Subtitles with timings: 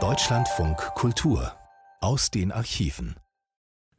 [0.00, 1.52] Deutschlandfunk Kultur
[2.00, 3.16] aus den Archiven.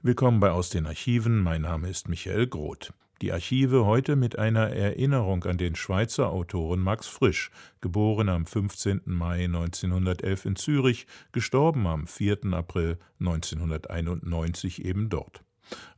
[0.01, 1.43] Willkommen bei Aus den Archiven.
[1.43, 2.91] Mein Name ist Michael Groth.
[3.21, 7.51] Die Archive heute mit einer Erinnerung an den Schweizer Autoren Max Frisch,
[7.81, 9.01] geboren am 15.
[9.05, 12.51] Mai 1911 in Zürich, gestorben am 4.
[12.51, 15.42] April 1991 eben dort.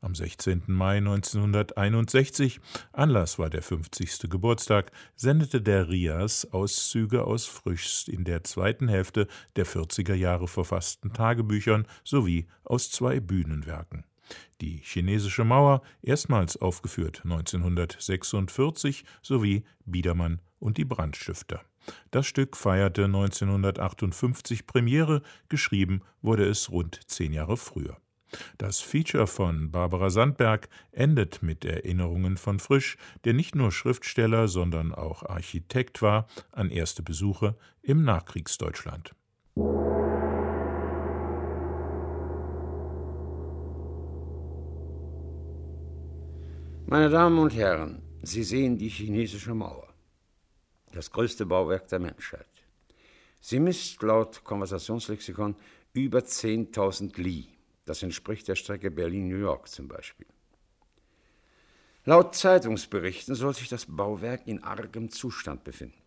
[0.01, 0.63] Am 16.
[0.67, 2.59] Mai 1961,
[2.93, 4.29] Anlass war der 50.
[4.29, 11.13] Geburtstag, sendete der RIAS Auszüge aus Frischs in der zweiten Hälfte der 40er Jahre verfassten
[11.13, 14.05] Tagebüchern sowie aus zwei Bühnenwerken.
[14.61, 21.61] Die chinesische Mauer, erstmals aufgeführt 1946, sowie Biedermann und die Brandstifter.
[22.11, 27.97] Das Stück feierte 1958 Premiere, geschrieben wurde es rund zehn Jahre früher.
[28.57, 34.93] Das Feature von Barbara Sandberg endet mit Erinnerungen von Frisch, der nicht nur Schriftsteller, sondern
[34.93, 39.15] auch Architekt war, an erste Besuche im Nachkriegsdeutschland.
[46.87, 49.87] Meine Damen und Herren, Sie sehen die chinesische Mauer,
[50.91, 52.45] das größte Bauwerk der Menschheit.
[53.41, 55.55] Sie misst laut Konversationslexikon
[55.93, 57.54] über 10.000 Li.
[57.85, 60.27] Das entspricht der Strecke Berlin-New York zum Beispiel.
[62.03, 65.97] Laut Zeitungsberichten soll sich das Bauwerk in argem Zustand befinden.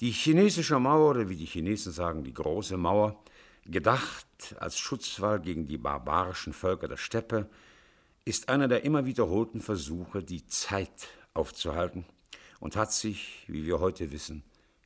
[0.00, 3.22] Die chinesische Mauer, oder wie die Chinesen sagen, die große Mauer,
[3.66, 4.26] gedacht
[4.58, 7.50] als Schutzwall gegen die barbarischen Völker der Steppe,
[8.24, 12.06] ist einer der immer wiederholten Versuche, die Zeit aufzuhalten
[12.58, 14.42] und hat sich, wie wir heute wissen,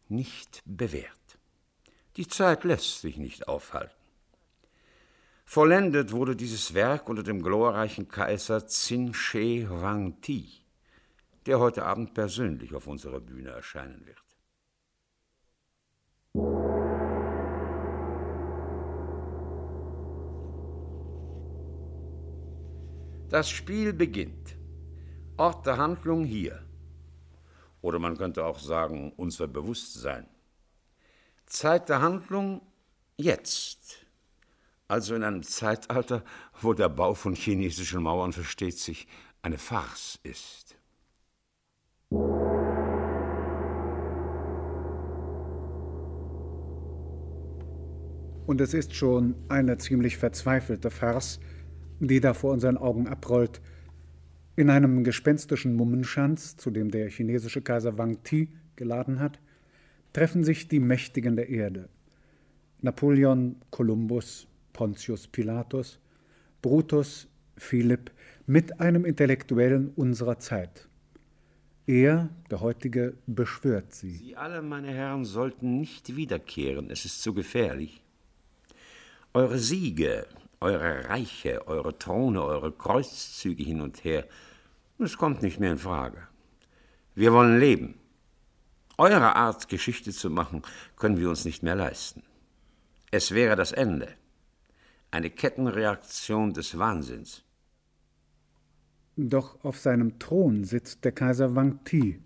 [0.09, 1.11] nicht bewährt.
[2.16, 4.03] Die Zeit lässt sich nicht aufhalten.
[5.45, 10.64] Vollendet wurde dieses Werk unter dem glorreichen Kaiser Qin Shi Huangdi,
[11.47, 14.25] der heute Abend persönlich auf unserer Bühne erscheinen wird.
[23.28, 24.56] Das Spiel beginnt.
[25.37, 26.65] Ort der Handlung hier.
[27.81, 30.26] Oder man könnte auch sagen, unser Bewusstsein.
[31.47, 32.62] Zeit der Handlung
[33.16, 34.03] jetzt
[34.89, 36.22] also in einem Zeitalter,
[36.61, 39.06] wo der Bau von chinesischen Mauern, versteht sich,
[39.43, 40.77] eine Farce ist.
[48.47, 51.41] Und es ist schon eine ziemlich verzweifelte Farce,
[51.99, 53.62] die da vor unseren Augen abrollt.
[54.56, 59.41] In einem gespenstischen Mummenschanz, zu dem der chinesische Kaiser Wang Ti geladen hat,
[60.12, 61.89] treffen sich die Mächtigen der Erde.
[62.83, 65.99] Napoleon, Kolumbus, Pontius Pilatus,
[66.61, 67.27] Brutus,
[67.57, 68.11] Philipp
[68.47, 70.89] mit einem Intellektuellen unserer Zeit.
[71.87, 74.11] Er, der heutige, beschwört sie.
[74.11, 76.91] Sie alle, meine Herren, sollten nicht wiederkehren.
[76.91, 78.03] Es ist zu gefährlich.
[79.33, 80.27] Eure Siege,
[80.61, 84.27] eure Reiche, eure Throne, eure Kreuzzüge hin und her,
[84.99, 86.29] es kommt nicht mehr in Frage.
[87.15, 87.95] Wir wollen leben.
[88.97, 90.62] Eure Art, Geschichte zu machen,
[90.97, 92.23] können wir uns nicht mehr leisten.
[93.11, 94.09] Es wäre das Ende
[95.14, 97.44] eine Kettenreaktion des Wahnsinns.
[99.16, 102.20] Doch auf seinem Thron sitzt der Kaiser Wang Ti,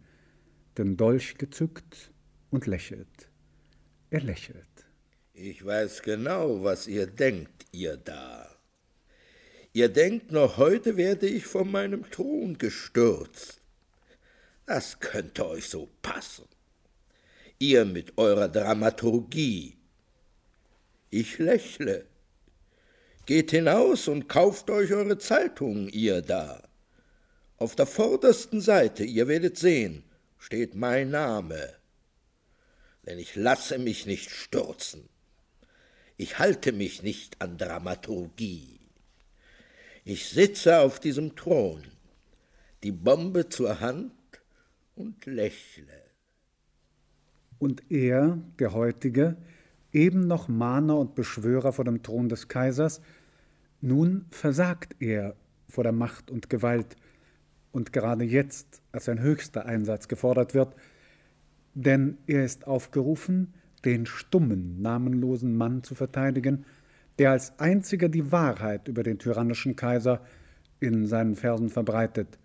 [0.78, 2.10] den Dolch gezückt
[2.50, 3.28] und lächelt.
[4.08, 4.64] Er lächelt.
[5.34, 8.48] Ich weiß genau, was ihr denkt, ihr da.
[9.74, 13.60] Ihr denkt, noch heute werde ich von meinem Thron gestürzt.
[14.64, 16.46] Das könnte euch so passen.
[17.58, 19.76] Ihr mit eurer Dramaturgie.
[21.10, 22.06] Ich lächle
[23.28, 26.62] Geht hinaus und kauft euch eure Zeitung, ihr da.
[27.58, 30.02] Auf der vordersten Seite, ihr werdet sehen,
[30.38, 31.74] steht mein Name.
[33.04, 35.10] Denn ich lasse mich nicht stürzen.
[36.16, 38.80] Ich halte mich nicht an Dramaturgie.
[40.06, 41.82] Ich sitze auf diesem Thron,
[42.82, 44.10] die Bombe zur Hand
[44.94, 46.02] und lächle.
[47.58, 49.36] Und er, der heutige,
[49.92, 53.02] eben noch Mahner und Beschwörer vor dem Thron des Kaisers,
[53.80, 55.36] nun versagt er
[55.68, 56.96] vor der Macht und Gewalt
[57.72, 60.74] und gerade jetzt, als ein höchster Einsatz gefordert wird,
[61.74, 63.54] denn er ist aufgerufen,
[63.84, 66.64] den stummen, namenlosen Mann zu verteidigen,
[67.18, 70.22] der als einziger die Wahrheit über den tyrannischen Kaiser
[70.80, 72.38] in seinen Versen verbreitet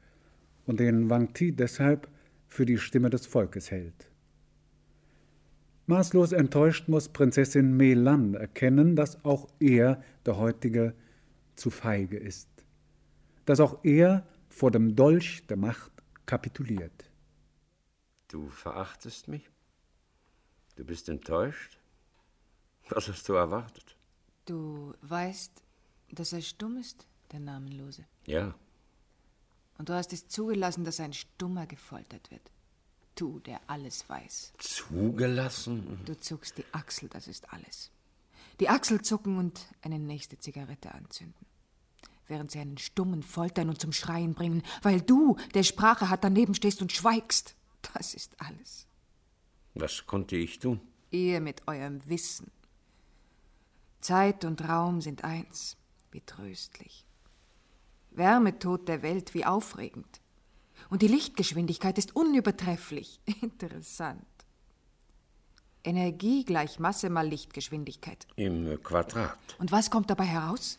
[0.65, 2.07] und den Wang Ti deshalb
[2.47, 4.09] für die Stimme des Volkes hält.
[5.85, 10.93] Maßlos enttäuscht muss Prinzessin Melan erkennen, dass auch er, der heutige,
[11.55, 12.49] zu feige ist,
[13.45, 15.91] dass auch er vor dem Dolch der Macht
[16.25, 17.09] kapituliert.
[18.27, 19.49] Du verachtest mich?
[20.75, 21.77] Du bist enttäuscht?
[22.89, 23.95] Was hast du erwartet?
[24.45, 25.63] Du weißt,
[26.11, 28.05] dass er stumm ist, der Namenlose.
[28.25, 28.55] Ja.
[29.77, 32.51] Und du hast es zugelassen, dass ein Stummer gefoltert wird.
[33.15, 34.53] Du, der alles weiß.
[34.57, 35.99] Zugelassen?
[36.05, 37.91] Du zuckst die Achsel, das ist alles.
[38.63, 41.45] Die Achsel zucken und eine nächste Zigarette anzünden.
[42.27, 46.55] Während sie einen Stummen foltern und zum Schreien bringen, weil du, der Sprache hat, daneben
[46.55, 47.57] stehst und schweigst.
[47.93, 48.87] Das ist alles.
[49.73, 50.79] Was konnte ich tun?
[51.11, 52.51] Ihr mit eurem Wissen.
[53.99, 55.75] Zeit und Raum sind eins.
[56.11, 57.05] Wie tröstlich.
[58.11, 60.21] Wärmetod der Welt, wie aufregend.
[60.89, 63.19] Und die Lichtgeschwindigkeit ist unübertrefflich.
[63.41, 64.23] Interessant.
[65.83, 68.25] Energie gleich Masse mal Lichtgeschwindigkeit.
[68.35, 69.37] Im Quadrat.
[69.59, 70.77] Und was kommt dabei heraus?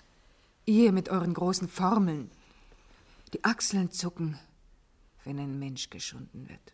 [0.66, 2.30] Ihr mit euren großen Formeln.
[3.32, 4.38] Die Achseln zucken,
[5.24, 6.72] wenn ein Mensch geschunden wird.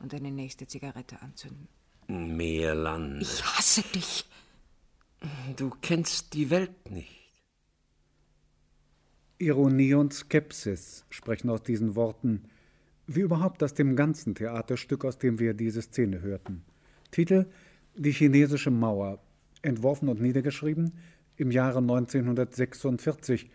[0.00, 1.68] Und eine nächste Zigarette anzünden.
[2.08, 3.22] Mehr Land.
[3.22, 4.24] Ich hasse dich.
[5.56, 7.22] Du kennst die Welt nicht.
[9.38, 12.48] Ironie und Skepsis sprechen aus diesen Worten,
[13.06, 16.64] wie überhaupt aus dem ganzen Theaterstück, aus dem wir diese Szene hörten.
[17.12, 17.46] Titel
[17.94, 19.20] Die chinesische Mauer,
[19.60, 20.92] entworfen und niedergeschrieben
[21.36, 23.50] im Jahre 1946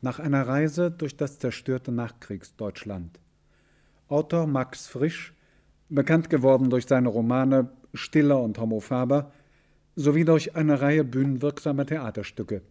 [0.00, 3.18] nach einer Reise durch das zerstörte Nachkriegsdeutschland.
[4.08, 5.34] Autor Max Frisch,
[5.88, 9.32] bekannt geworden durch seine Romane Stiller und Homo Faber,
[9.96, 12.62] sowie durch eine Reihe bühnenwirksamer Theaterstücke.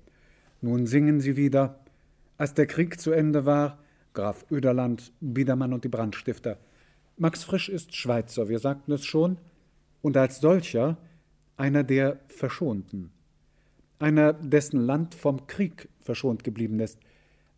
[0.62, 1.80] Nun singen sie wieder,
[2.38, 3.80] als der Krieg zu Ende war,
[4.14, 6.58] Graf Oederland, Biedermann und die Brandstifter.
[7.18, 9.38] Max Frisch ist Schweizer, wir sagten es schon,
[10.06, 10.98] und als solcher
[11.58, 13.10] einer der Verschonten.
[13.98, 17.00] Einer, dessen Land vom Krieg verschont geblieben ist.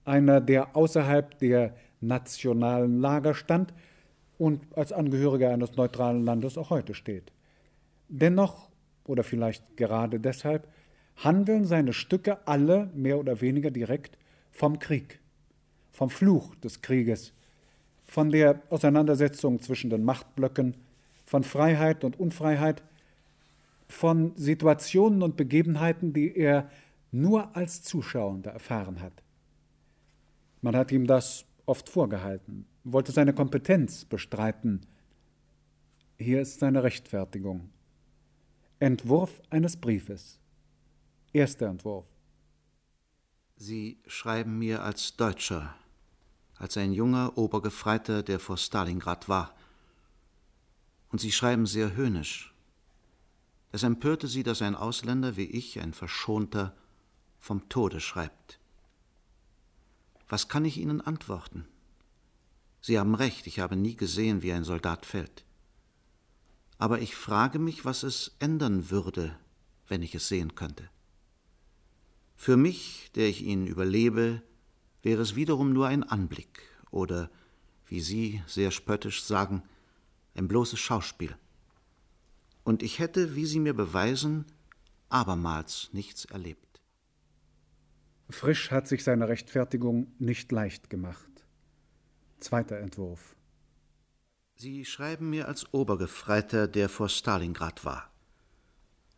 [0.06, 3.74] Einer, der außerhalb der nationalen Lager stand
[4.38, 7.34] und als Angehöriger eines neutralen Landes auch heute steht.
[8.08, 8.70] Dennoch,
[9.04, 10.70] oder vielleicht gerade deshalb,
[11.18, 14.18] handeln seine Stücke alle mehr oder weniger direkt
[14.52, 15.20] vom Krieg,
[15.92, 17.34] vom Fluch des Krieges,
[18.06, 20.76] von der Auseinandersetzung zwischen den Machtblöcken,
[21.28, 22.82] von Freiheit und Unfreiheit,
[23.90, 26.70] von Situationen und Begebenheiten, die er
[27.12, 29.22] nur als Zuschauender erfahren hat.
[30.62, 34.86] Man hat ihm das oft vorgehalten, wollte seine Kompetenz bestreiten.
[36.18, 37.70] Hier ist seine Rechtfertigung.
[38.80, 40.40] Entwurf eines Briefes.
[41.34, 42.06] Erster Entwurf.
[43.58, 45.76] Sie schreiben mir als Deutscher,
[46.56, 49.57] als ein junger Obergefreiter, der vor Stalingrad war.
[51.18, 52.54] Und Sie schreiben sehr höhnisch.
[53.72, 56.78] Es empörte Sie, dass ein Ausländer wie ich, ein Verschonter,
[57.40, 58.60] vom Tode schreibt.
[60.30, 61.66] Was kann ich Ihnen antworten?
[62.82, 65.44] Sie haben recht, ich habe nie gesehen, wie ein Soldat fällt.
[66.78, 69.36] Aber ich frage mich, was es ändern würde,
[69.88, 70.88] wenn ich es sehen könnte.
[72.36, 74.44] Für mich, der ich ihn überlebe,
[75.02, 76.62] wäre es wiederum nur ein Anblick
[76.92, 77.32] oder,
[77.88, 79.64] wie Sie sehr spöttisch sagen,
[80.38, 81.36] ein bloßes Schauspiel.
[82.64, 84.46] Und ich hätte, wie Sie mir beweisen,
[85.10, 86.82] abermals nichts erlebt.
[88.30, 91.46] Frisch hat sich seine Rechtfertigung nicht leicht gemacht.
[92.40, 93.36] Zweiter Entwurf.
[94.56, 98.12] Sie schreiben mir als Obergefreiter, der vor Stalingrad war.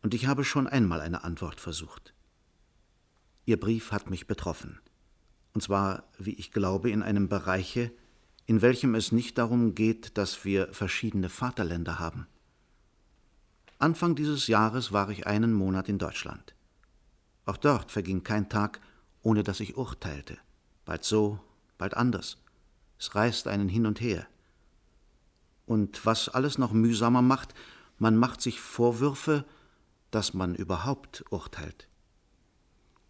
[0.01, 2.13] Und ich habe schon einmal eine Antwort versucht.
[3.45, 4.79] Ihr Brief hat mich betroffen.
[5.53, 7.91] Und zwar, wie ich glaube, in einem Bereiche,
[8.49, 12.25] in welchem es nicht darum geht, dass wir verschiedene Vaterländer haben.
[13.77, 16.55] Anfang dieses Jahres war ich einen Monat in Deutschland.
[17.45, 18.81] Auch dort verging kein Tag,
[19.21, 20.35] ohne dass ich urteilte.
[20.83, 21.39] Bald so,
[21.77, 22.37] bald anders.
[22.97, 24.25] Es reißt einen hin und her.
[25.67, 27.53] Und was alles noch mühsamer macht,
[27.99, 29.45] man macht sich Vorwürfe,
[30.09, 31.87] dass man überhaupt urteilt.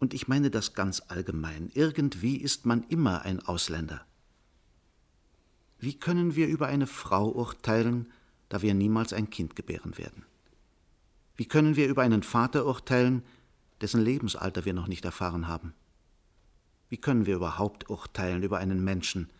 [0.00, 1.70] Und ich meine das ganz allgemein.
[1.72, 4.04] Irgendwie ist man immer ein Ausländer.
[5.80, 8.12] Wie können wir über eine Frau urteilen,
[8.50, 10.26] da wir niemals ein Kind gebären werden?
[11.36, 13.22] Wie können wir über einen Vater urteilen,
[13.80, 15.72] dessen Lebensalter wir noch nicht erfahren haben?
[16.90, 19.30] Wie können wir überhaupt urteilen über einen Menschen,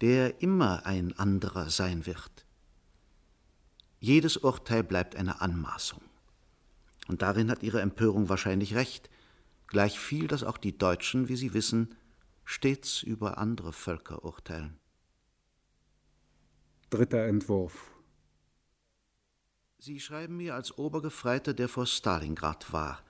[0.00, 2.46] der immer ein anderer sein wird?
[4.00, 6.00] Jedes Urteil bleibt eine Anmaßung.
[7.06, 9.08] Und darin hat Ihre Empörung wahrscheinlich recht,
[9.68, 11.94] gleich viel, dass auch die Deutschen, wie Sie wissen,
[12.44, 14.79] stets über andere Völker urteilen.
[16.90, 17.92] Dritter Entwurf.
[19.78, 23.00] Sie schreiben mir als Obergefreiter, der vor Stalingrad war.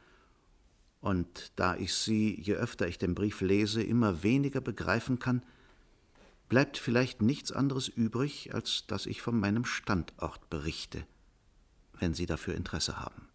[1.01, 5.43] Und da ich Sie, je öfter ich den Brief lese, immer weniger begreifen kann,
[6.51, 11.07] bleibt vielleicht nichts anderes übrig, als dass ich von meinem Standort berichte.
[11.99, 13.29] wenn Sie dafür Interesse haben.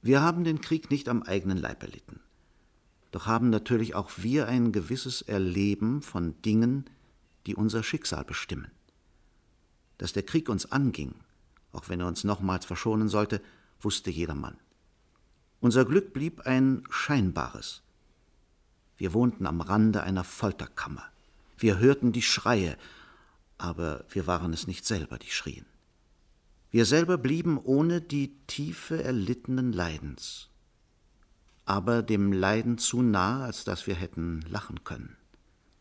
[0.00, 2.20] Wir haben den Krieg nicht am eigenen Leib erlitten.
[3.12, 6.84] Doch haben natürlich auch wir ein gewisses Erleben von Dingen,
[7.46, 8.70] die unser Schicksal bestimmen.
[9.98, 11.14] Dass der Krieg uns anging,
[11.72, 13.40] auch wenn er uns nochmals verschonen sollte,
[13.80, 14.56] wusste jedermann.
[15.60, 17.82] Unser Glück blieb ein scheinbares.
[18.96, 21.04] Wir wohnten am Rande einer Folterkammer.
[21.58, 22.76] Wir hörten die Schreie,
[23.58, 25.66] aber wir waren es nicht selber, die schrien.
[26.70, 30.50] Wir selber blieben ohne die Tiefe erlittenen Leidens,
[31.64, 35.16] aber dem Leiden zu nah, als dass wir hätten lachen können.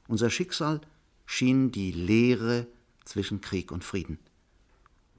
[0.07, 0.81] Unser Schicksal
[1.25, 2.67] schien die Leere
[3.05, 4.19] zwischen Krieg und Frieden.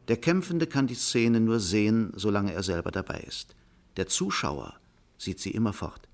[0.08, 3.56] Der Kämpfende kann die Szene nur sehen, solange er selber dabei ist.
[3.96, 4.78] Der Zuschauer
[5.18, 6.08] sieht sie immerfort.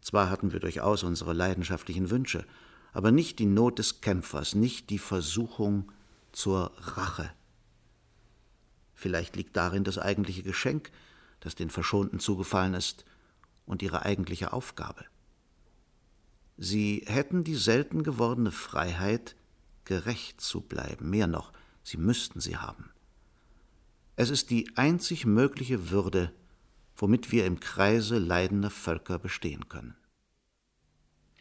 [0.00, 2.44] Zwar hatten wir durchaus unsere leidenschaftlichen Wünsche,
[2.92, 5.90] aber nicht die Not des Kämpfers, nicht die Versuchung
[6.30, 7.32] zur Rache.
[8.94, 10.90] Vielleicht liegt darin das eigentliche Geschenk,
[11.40, 13.04] das den Verschonten zugefallen ist,
[13.66, 15.04] und ihre eigentliche Aufgabe.
[16.56, 19.34] Sie hätten die selten gewordene Freiheit,
[19.84, 22.90] gerecht zu bleiben, mehr noch, sie müssten sie haben.
[24.16, 26.32] Es ist die einzig mögliche Würde,
[26.96, 29.94] womit wir im Kreise leidender Völker bestehen können.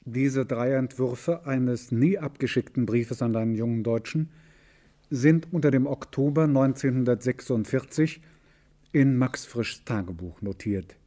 [0.05, 4.31] Diese drei Entwürfe eines nie abgeschickten Briefes an einen jungen Deutschen
[5.09, 8.21] sind unter dem Oktober 1946
[8.91, 10.97] in Max Frischs Tagebuch notiert.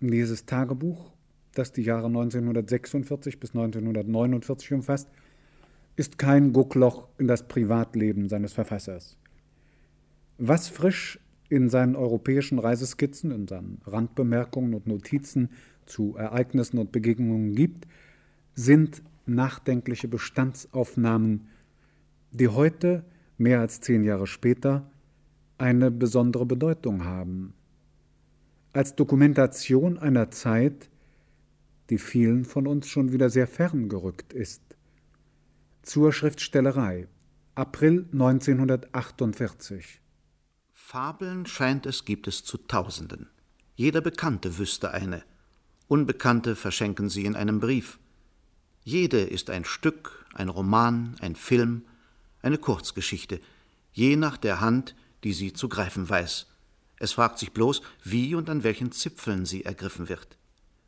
[0.00, 1.12] Dieses Tagebuch,
[1.52, 5.08] das die Jahre 1946 bis 1949 umfasst,
[5.96, 9.16] ist kein Guckloch in das Privatleben seines Verfassers.
[10.38, 11.18] Was Frisch
[11.48, 15.50] in seinen europäischen Reiseskizzen, in seinen Randbemerkungen und Notizen
[15.84, 17.86] zu Ereignissen und Begegnungen gibt,
[18.54, 21.48] sind nachdenkliche Bestandsaufnahmen,
[22.30, 23.04] die heute,
[23.36, 24.90] mehr als zehn Jahre später,
[25.58, 27.54] eine besondere Bedeutung haben.
[28.72, 30.90] Als Dokumentation einer Zeit,
[31.90, 34.62] die vielen von uns schon wieder sehr fern gerückt ist.
[35.82, 37.08] Zur Schriftstellerei.
[37.56, 40.00] April 1948.
[40.72, 43.28] Fabeln scheint es gibt es zu Tausenden.
[43.74, 45.24] Jeder Bekannte wüsste eine.
[45.88, 47.98] Unbekannte verschenken sie in einem Brief.
[48.84, 51.84] Jede ist ein Stück, ein Roman, ein Film,
[52.42, 53.40] eine Kurzgeschichte,
[53.92, 56.46] je nach der Hand, die sie zu greifen weiß.
[56.98, 60.38] Es fragt sich bloß, wie und an welchen Zipfeln sie ergriffen wird,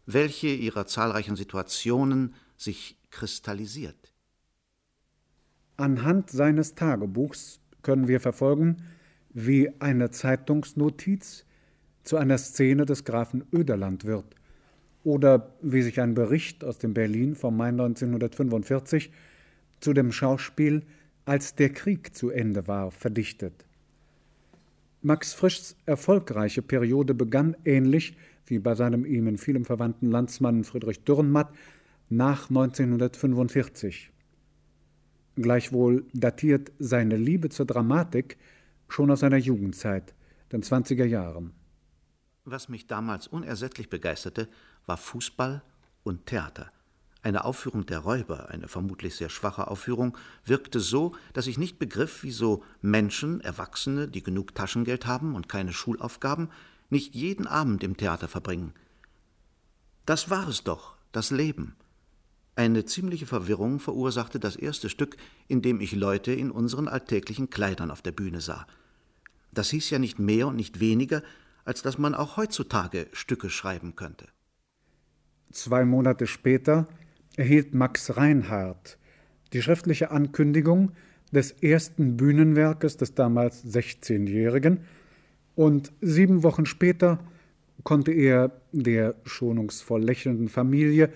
[0.06, 4.03] welche ihrer zahlreichen Situationen sich kristallisiert.
[5.76, 8.76] Anhand seines Tagebuchs können wir verfolgen,
[9.30, 11.44] wie eine Zeitungsnotiz
[12.04, 14.36] zu einer Szene des Grafen Oederland wird
[15.02, 19.10] oder wie sich ein Bericht aus dem Berlin vom Mai 1945
[19.80, 20.82] zu dem Schauspiel
[21.26, 23.64] Als der Krieg zu Ende war verdichtet.
[25.00, 28.16] Max Frischs erfolgreiche Periode begann ähnlich
[28.46, 31.52] wie bei seinem ihm in vielem verwandten Landsmann Friedrich Dürrenmatt
[32.10, 34.13] nach 1945.
[35.36, 38.38] Gleichwohl datiert seine Liebe zur Dramatik
[38.88, 40.14] schon aus seiner Jugendzeit,
[40.52, 41.52] den 20er Jahren.
[42.44, 44.48] Was mich damals unersättlich begeisterte,
[44.86, 45.62] war Fußball
[46.02, 46.70] und Theater.
[47.22, 52.22] Eine Aufführung der Räuber, eine vermutlich sehr schwache Aufführung, wirkte so, dass ich nicht begriff,
[52.22, 56.50] wieso Menschen, Erwachsene, die genug Taschengeld haben und keine Schulaufgaben,
[56.90, 58.74] nicht jeden Abend im Theater verbringen.
[60.04, 61.76] Das war es doch, das Leben.
[62.56, 65.16] Eine ziemliche Verwirrung verursachte das erste Stück,
[65.48, 68.66] in dem ich Leute in unseren alltäglichen Kleidern auf der Bühne sah.
[69.52, 71.22] Das hieß ja nicht mehr und nicht weniger,
[71.64, 74.28] als dass man auch heutzutage Stücke schreiben könnte.
[75.50, 76.86] Zwei Monate später
[77.36, 78.98] erhielt Max Reinhardt
[79.52, 80.92] die schriftliche Ankündigung
[81.32, 84.80] des ersten Bühnenwerkes des damals 16-Jährigen
[85.54, 87.18] und sieben Wochen später
[87.84, 91.12] konnte er der schonungsvoll lächelnden Familie,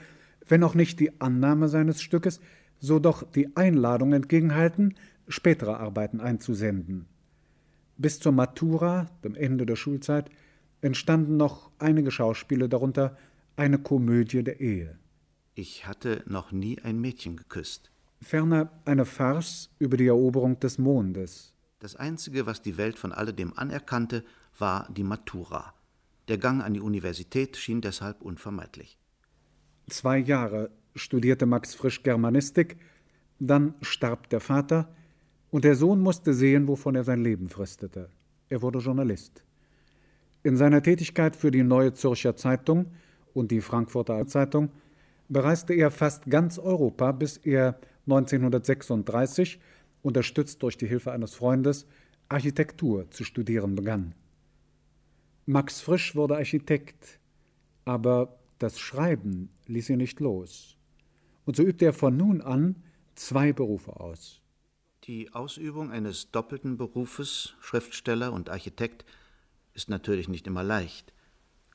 [0.48, 2.40] wenn auch nicht die Annahme seines Stückes,
[2.80, 4.94] so doch die Einladung entgegenhalten,
[5.28, 7.06] spätere Arbeiten einzusenden.
[7.96, 10.30] Bis zur Matura, dem Ende der Schulzeit,
[10.80, 13.16] entstanden noch einige Schauspiele, darunter
[13.56, 14.98] eine Komödie der Ehe.
[15.54, 17.90] Ich hatte noch nie ein Mädchen geküsst.
[18.20, 21.52] Ferner eine Farce über die Eroberung des Mondes.
[21.80, 24.24] Das Einzige, was die Welt von alledem anerkannte,
[24.56, 25.74] war die Matura.
[26.28, 28.98] Der Gang an die Universität schien deshalb unvermeidlich.
[29.88, 32.76] Zwei Jahre studierte Max Frisch Germanistik,
[33.38, 34.88] dann starb der Vater,
[35.50, 38.10] und der Sohn musste sehen, wovon er sein Leben fristete.
[38.50, 39.44] Er wurde Journalist.
[40.42, 42.92] In seiner Tätigkeit für die Neue Zürcher Zeitung
[43.32, 44.70] und die Frankfurter Zeitung
[45.28, 49.58] bereiste er fast ganz Europa, bis er 1936,
[50.02, 51.86] unterstützt durch die Hilfe eines Freundes,
[52.28, 54.14] Architektur zu studieren begann.
[55.46, 57.18] Max Frisch wurde Architekt,
[57.86, 60.76] aber das Schreiben ließ ihn nicht los.
[61.44, 62.76] Und so übte er von nun an
[63.14, 64.40] zwei Berufe aus.
[65.04, 69.04] Die Ausübung eines doppelten Berufes, Schriftsteller und Architekt,
[69.74, 71.12] ist natürlich nicht immer leicht,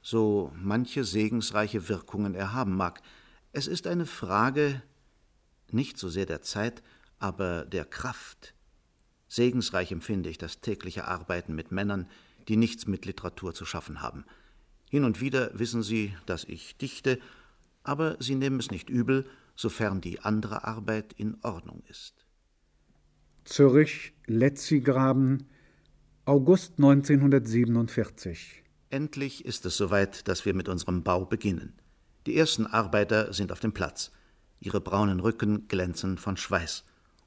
[0.02, 3.02] so manche segensreiche Wirkungen er haben mag.
[3.54, 4.84] Es ist eine Frage
[5.72, 6.84] nicht so sehr der Zeit,
[7.18, 8.54] aber der Kraft.
[9.28, 12.08] Segensreich empfinde ich das tägliche Arbeiten mit Männern,
[12.48, 14.25] die nichts mit Literatur zu schaffen haben.
[14.93, 17.17] Hin und wieder wissen sie, dass ich dichte,
[17.81, 22.27] aber sie nehmen es nicht übel, sofern die andere Arbeit in Ordnung ist.
[23.43, 25.47] Zürich, Letzigraben,
[26.25, 28.62] August 1947.
[28.91, 31.73] Endlich ist es soweit, dass wir mit unserem Bau beginnen.
[32.27, 34.12] Die ersten Arbeiter sind auf dem Platz.
[34.59, 36.83] Ihre braunen Rücken glänzen von Schweiß.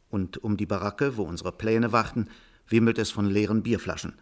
[0.09, 2.29] Und um die Baracke, wo unsere Pläne warten,
[2.69, 4.15] wimmelt es von leeren Bierflaschen.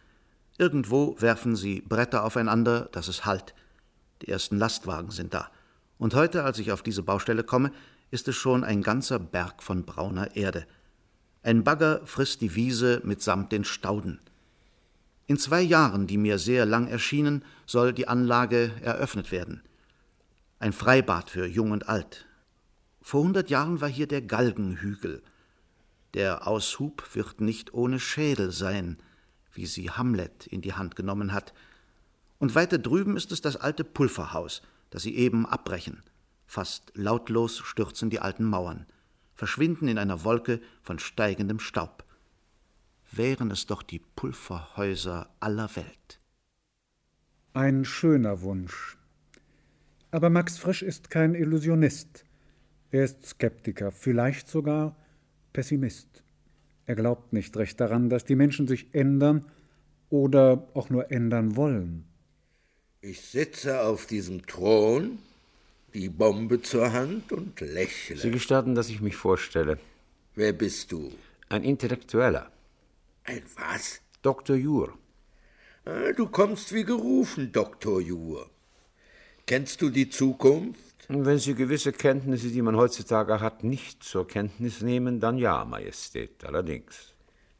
[0.56, 3.54] Irgendwo werfen sie Bretter aufeinander, dass es hallt.
[4.22, 5.50] Die ersten Lastwagen sind da.
[5.98, 7.72] Und heute, als ich auf diese Baustelle komme,
[8.10, 10.66] ist es schon ein ganzer Berg von brauner Erde.
[11.42, 14.20] Ein Bagger frisst die Wiese mitsamt den Stauden.
[15.26, 19.62] In zwei Jahren, die mir sehr lang erschienen, soll die Anlage eröffnet werden.
[20.58, 22.26] Ein Freibad für Jung und Alt.
[23.02, 25.22] Vor hundert Jahren war hier der Galgenhügel.
[26.14, 28.98] Der Aushub wird nicht ohne Schädel sein,
[29.54, 31.54] wie sie Hamlet in die Hand genommen hat.
[32.38, 36.02] Und weiter drüben ist es das alte Pulverhaus, das sie eben abbrechen.
[36.46, 38.86] Fast lautlos stürzen die alten Mauern
[39.34, 42.04] verschwinden in einer Wolke von steigendem Staub.
[43.10, 46.20] Wären es doch die Pulverhäuser aller Welt.
[47.52, 48.96] Ein schöner Wunsch.
[50.10, 52.24] Aber Max Frisch ist kein Illusionist.
[52.90, 54.96] Er ist Skeptiker, vielleicht sogar
[55.52, 56.23] Pessimist.
[56.86, 59.46] Er glaubt nicht recht daran, dass die Menschen sich ändern
[60.10, 62.04] oder auch nur ändern wollen.
[63.00, 65.18] Ich sitze auf diesem Thron
[65.94, 68.16] die Bombe zur Hand und lächle.
[68.16, 69.78] Sie gestatten, dass ich mich vorstelle.
[70.34, 71.12] Wer bist du?
[71.48, 72.50] Ein Intellektueller.
[73.24, 74.00] Ein was?
[74.22, 74.56] Dr.
[74.56, 74.92] Jur.
[75.84, 78.00] Ah, du kommst wie gerufen, Dr.
[78.00, 78.50] Jur.
[79.46, 80.93] Kennst du die Zukunft?
[81.08, 86.44] Wenn Sie gewisse Kenntnisse, die man heutzutage hat, nicht zur Kenntnis nehmen, dann ja, Majestät,
[86.44, 87.14] allerdings.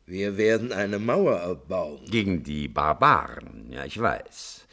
[0.07, 2.05] Wir werden eine Mauer erbauen.
[2.11, 4.67] Gegen die Barbaren, ja, ich weiß.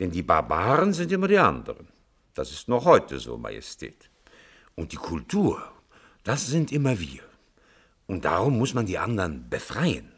[0.00, 1.88] Denn die Barbaren sind immer die anderen.
[2.34, 4.10] Das ist noch heute so, Majestät.
[4.74, 5.62] Und die Kultur,
[6.24, 7.22] das sind immer wir.
[8.06, 10.12] Und darum muss man die anderen befreien.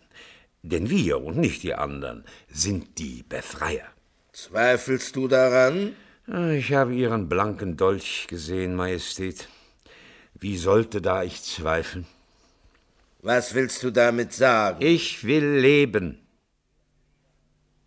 [0.63, 3.87] Denn wir und nicht die anderen sind die Befreier.
[4.33, 5.95] Zweifelst du daran?
[6.29, 9.49] Ich habe Ihren blanken Dolch gesehen, Majestät.
[10.35, 12.05] Wie sollte da ich zweifeln?
[13.23, 14.79] Was willst du damit sagen?
[14.81, 16.19] Ich will leben.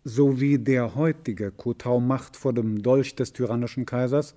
[0.04, 4.34] So wie der heutige Kotau macht vor dem Dolch des tyrannischen Kaisers,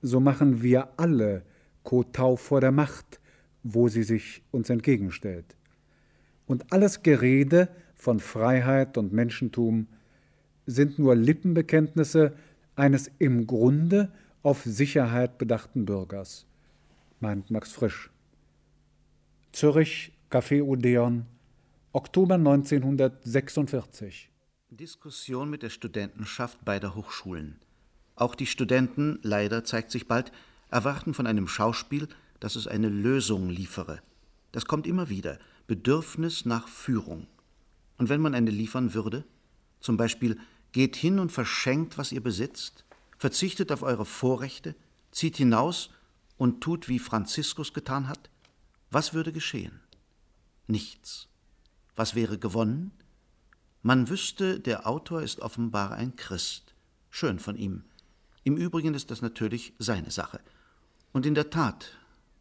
[0.00, 1.42] so machen wir alle
[1.82, 3.18] Kotau vor der Macht,
[3.64, 5.56] wo sie sich uns entgegenstellt.
[6.46, 9.88] Und alles Gerede von Freiheit und Menschentum
[10.66, 12.36] sind nur Lippenbekenntnisse
[12.76, 16.46] eines im Grunde auf Sicherheit bedachten Bürgers,
[17.20, 18.10] meint Max Frisch.
[19.52, 21.26] Zürich, Café Odeon,
[21.92, 24.30] Oktober 1946.
[24.70, 27.60] Diskussion mit der Studentenschaft beider Hochschulen.
[28.16, 30.32] Auch die Studenten, leider zeigt sich bald,
[30.70, 32.08] erwarten von einem Schauspiel,
[32.40, 34.00] dass es eine Lösung liefere.
[34.52, 35.38] Das kommt immer wieder.
[35.66, 37.26] Bedürfnis nach Führung.
[37.98, 39.24] Und wenn man eine liefern würde?
[39.80, 40.38] Zum Beispiel,
[40.72, 42.84] geht hin und verschenkt, was ihr besitzt,
[43.18, 44.74] verzichtet auf eure Vorrechte,
[45.10, 45.90] zieht hinaus
[46.36, 48.30] und tut, wie Franziskus getan hat?
[48.90, 49.80] Was würde geschehen?
[50.66, 51.28] Nichts.
[51.94, 52.92] Was wäre gewonnen?
[53.82, 56.74] Man wüsste, der Autor ist offenbar ein Christ.
[57.10, 57.84] Schön von ihm.
[58.44, 60.40] Im Übrigen ist das natürlich seine Sache.
[61.12, 61.96] Und in der Tat,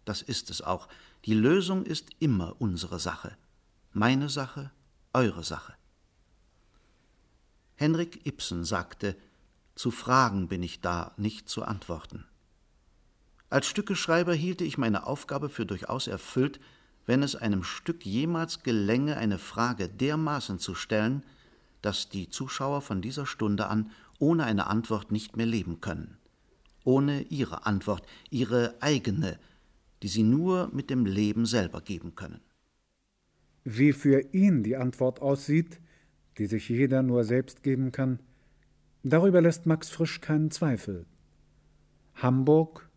[0.05, 0.87] das ist es auch,
[1.25, 3.37] die Lösung ist immer unsere Sache.
[3.91, 4.71] Meine Sache,
[5.13, 5.73] eure Sache.
[7.81, 9.15] Henrik Ibsen sagte,
[9.73, 12.25] zu Fragen bin ich da, nicht zu antworten.
[13.49, 16.59] Als Stückeschreiber hielte ich meine Aufgabe für durchaus erfüllt,
[17.07, 21.23] wenn es einem Stück jemals gelänge, eine Frage dermaßen zu stellen,
[21.81, 23.89] dass die Zuschauer von dieser Stunde an
[24.19, 26.19] ohne eine Antwort nicht mehr leben können.
[26.83, 29.39] Ohne ihre Antwort, ihre eigene,
[30.03, 32.41] die sie nur mit dem Leben selber geben können.
[33.63, 35.80] Wie für ihn die Antwort aussieht,
[36.37, 38.19] die sich jeder nur selbst geben kann,
[39.03, 41.05] darüber lässt Max Frisch keinen Zweifel.
[42.15, 42.89] Hamburg,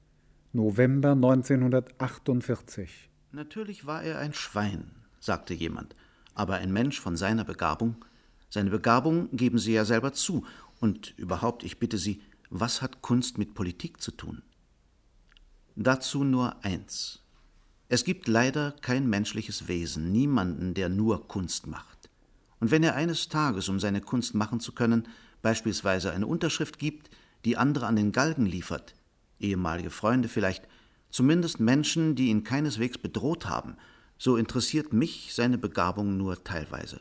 [0.53, 3.11] November 1948.
[3.33, 5.97] Natürlich war er ein Schwein, sagte jemand,
[6.35, 8.05] aber ein Mensch von seiner Begabung,
[8.51, 10.47] seine Begabung geben Sie ja selber zu,
[10.81, 12.21] und überhaupt, ich bitte Sie,
[12.51, 14.43] was hat Kunst mit Politik zu tun?
[15.77, 17.25] Dazu nur eins.
[17.89, 21.94] Es gibt leider kein menschliches Wesen, niemanden, der nur Kunst macht.
[22.61, 25.09] Und wenn er eines Tages, um seine Kunst machen zu können,
[25.43, 27.11] beispielsweise eine Unterschrift gibt,
[27.45, 28.95] die andere an den Galgen liefert,
[29.39, 30.67] ehemalige Freunde vielleicht,
[31.11, 33.77] zumindest Menschen, die ihn keineswegs bedroht haben,
[34.19, 37.01] so interessiert mich seine Begabung nur teilweise,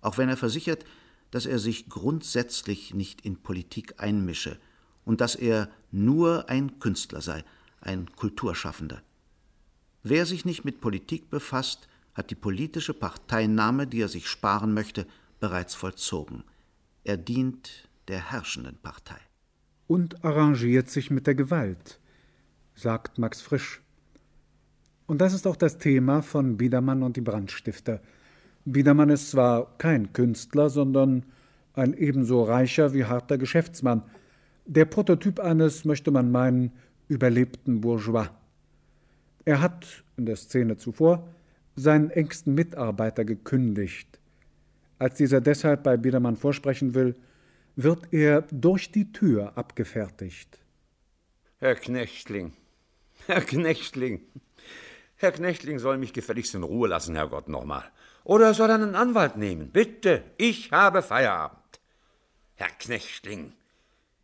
[0.00, 0.84] auch wenn er versichert,
[1.30, 4.58] dass er sich grundsätzlich nicht in Politik einmische
[5.04, 7.44] und dass er nur ein Künstler sei,
[7.80, 9.02] ein Kulturschaffender.
[10.02, 15.06] Wer sich nicht mit Politik befasst, hat die politische Parteinahme, die er sich sparen möchte,
[15.40, 16.44] bereits vollzogen.
[17.04, 19.18] Er dient der herrschenden Partei.
[19.86, 22.00] Und arrangiert sich mit der Gewalt
[22.74, 23.80] sagt Max Frisch.
[25.06, 28.00] Und das ist auch das Thema von Biedermann und die Brandstifter.
[28.64, 31.24] Biedermann ist zwar kein Künstler, sondern
[31.74, 34.02] ein ebenso reicher wie harter Geschäftsmann.
[34.64, 36.72] Der Prototyp eines, möchte man meinen,
[37.08, 38.28] überlebten Bourgeois.
[39.44, 41.28] Er hat, in der Szene zuvor,
[41.76, 44.18] seinen engsten Mitarbeiter gekündigt.
[44.98, 47.16] Als dieser deshalb bei Biedermann vorsprechen will,
[47.76, 50.58] wird er durch die Tür abgefertigt.
[51.58, 52.52] Herr Knechtling,
[53.26, 54.20] Herr Knechtling.
[55.16, 57.84] Herr Knechtling soll mich gefälligst in Ruhe lassen, Herrgott, nochmal.
[58.24, 59.70] Oder er soll einen Anwalt nehmen.
[59.70, 61.58] Bitte, ich habe Feierabend.
[62.54, 63.52] Herr Knechtling,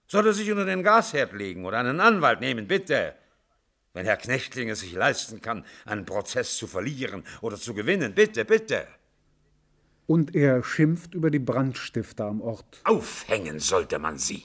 [0.06, 3.14] soll er sich unter den Gasherd legen oder einen Anwalt nehmen, bitte.
[3.92, 8.44] Wenn Herr Knechtling es sich leisten kann, einen Prozess zu verlieren oder zu gewinnen, bitte,
[8.44, 8.86] bitte.
[10.06, 12.80] Und er schimpft über die Brandstifter am Ort.
[12.84, 14.44] Aufhängen sollte man sie.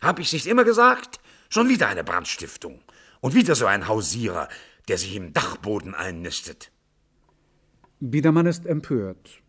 [0.00, 1.20] Hab ich's nicht immer gesagt?
[1.50, 2.80] Schon wieder eine Brandstiftung.
[3.20, 4.48] Und wieder so ein Hausierer,
[4.86, 6.70] der sich im Dachboden einnistet.
[8.00, 9.42] Biedermann ist empört.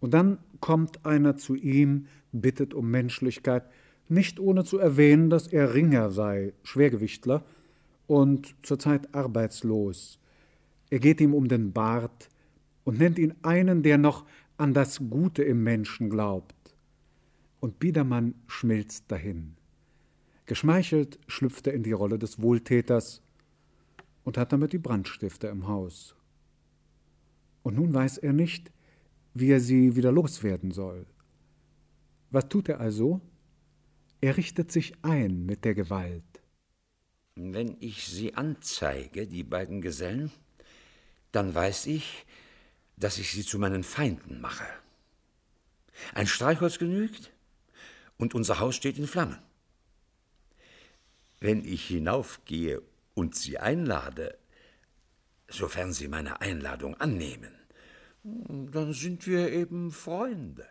[0.00, 3.64] Und dann kommt einer zu ihm, bittet um Menschlichkeit,
[4.08, 7.44] nicht ohne zu erwähnen, dass er Ringer sei, Schwergewichtler
[8.06, 10.18] und zurzeit arbeitslos.
[10.90, 12.28] Er geht ihm um den Bart
[12.84, 16.54] und nennt ihn einen, der noch an das Gute im Menschen glaubt.
[17.60, 19.56] Und Biedermann schmilzt dahin.
[20.46, 23.22] Geschmeichelt schlüpft er in die Rolle des Wohltäters
[24.24, 26.16] und hat damit die Brandstifter im Haus.
[27.62, 28.72] Und nun weiß er nicht,
[29.34, 31.06] wie er sie wieder loswerden soll.
[32.30, 33.20] Was tut er also?
[34.20, 36.41] Er richtet sich ein mit der Gewalt.
[37.34, 40.30] Wenn ich sie anzeige, die beiden Gesellen,
[41.32, 42.26] dann weiß ich,
[42.96, 44.66] dass ich sie zu meinen Feinden mache.
[46.14, 47.32] Ein Streichholz genügt,
[48.18, 49.38] und unser Haus steht in Flammen.
[51.40, 52.80] Wenn ich hinaufgehe
[53.14, 54.38] und Sie einlade,
[55.48, 57.52] sofern Sie meine Einladung annehmen,
[58.22, 60.68] dann sind wir eben Freunde.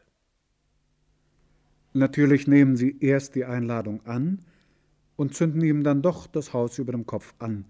[1.91, 4.45] Natürlich nehmen Sie erst die Einladung an
[5.21, 7.65] und zünden ihm dann doch das Haus über dem Kopf an,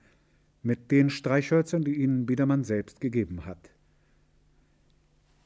[0.64, 3.72] mit den Streichhölzern, die Ihnen Biedermann selbst gegeben hat.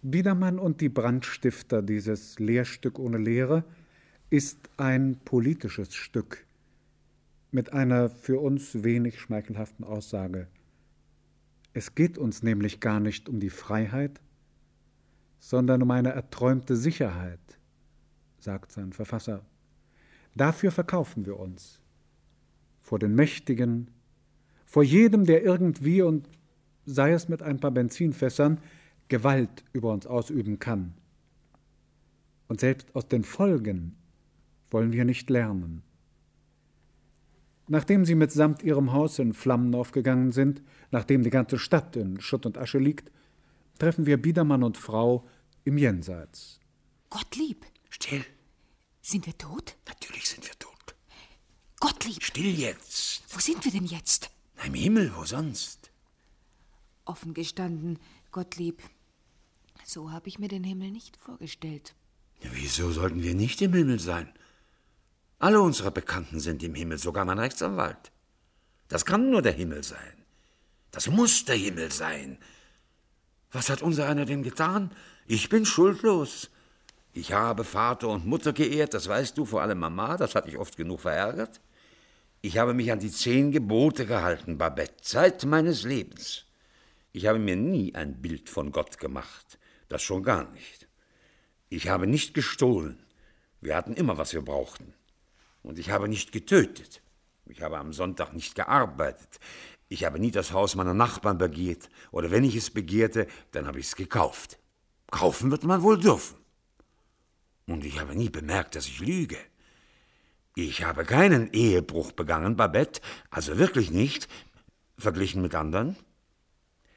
[0.04, 3.64] Biedermann und die Brandstifter, dieses Lehrstück ohne Lehre,
[4.30, 6.46] ist ein politisches Stück
[7.50, 10.46] mit einer für uns wenig schmeichelhaften Aussage.
[11.74, 14.22] Es geht uns nämlich gar nicht um die Freiheit,
[15.40, 17.58] sondern um eine erträumte Sicherheit,
[18.38, 19.44] sagt sein Verfasser.
[20.36, 21.82] Dafür verkaufen wir uns.
[22.86, 23.90] Vor den Mächtigen,
[24.68, 26.30] vor jedem, der irgendwie und
[26.86, 28.60] sei es mit ein paar Benzinfässern,
[29.08, 30.94] Gewalt über uns ausüben kann.
[32.48, 33.96] Und selbst aus den Folgen
[34.70, 35.82] wollen wir nicht lernen.
[37.68, 42.46] Nachdem sie mitsamt ihrem Haus in Flammen aufgegangen sind, nachdem die ganze Stadt in Schutt
[42.46, 43.12] und Asche liegt,
[43.80, 45.26] treffen wir Biedermann und Frau
[45.64, 46.60] im Jenseits.
[47.10, 47.66] Gottlieb!
[47.90, 48.24] Still!
[49.02, 49.76] Sind wir tot?
[49.88, 50.75] Natürlich sind wir tot.
[51.86, 52.24] Gottlieb!
[52.24, 53.22] Still jetzt!
[53.30, 54.32] Wo sind wir denn jetzt?
[54.66, 55.92] Im Himmel, wo sonst?
[57.06, 58.00] Offen gestanden,
[58.32, 58.82] Gottlieb,
[59.86, 61.94] so habe ich mir den Himmel nicht vorgestellt.
[62.42, 64.34] Wieso sollten wir nicht im Himmel sein?
[65.38, 68.12] Alle unsere Bekannten sind im Himmel, sogar mein Rechtsanwalt.
[68.88, 70.26] Das kann nur der Himmel sein.
[70.90, 72.40] Das muss der Himmel sein.
[73.52, 74.90] Was hat unser einer denn getan?
[75.28, 76.50] Ich bin schuldlos.
[77.14, 80.58] Ich habe Vater und Mutter geehrt, das weißt du, vor allem Mama, das hat dich
[80.58, 81.62] oft genug verärgert.
[82.48, 86.46] Ich habe mich an die zehn Gebote gehalten, Babette, Zeit meines Lebens.
[87.12, 89.58] Ich habe mir nie ein Bild von Gott gemacht,
[89.90, 90.88] das schon gar nicht.
[91.70, 93.04] Ich habe nicht gestohlen.
[93.62, 94.94] Wir hatten immer, was wir brauchten.
[95.64, 97.02] Und ich habe nicht getötet.
[97.48, 99.40] Ich habe am Sonntag nicht gearbeitet.
[99.90, 101.90] Ich habe nie das Haus meiner Nachbarn begehrt.
[102.12, 104.60] Oder wenn ich es begehrte, dann habe ich es gekauft.
[105.10, 106.38] Kaufen wird man wohl dürfen.
[107.66, 109.40] Und ich habe nie bemerkt, dass ich lüge.
[110.56, 114.30] Ich habe keinen Ehebruch begangen, Babette, also wirklich nicht,
[114.98, 115.98] verglichen mit anderen.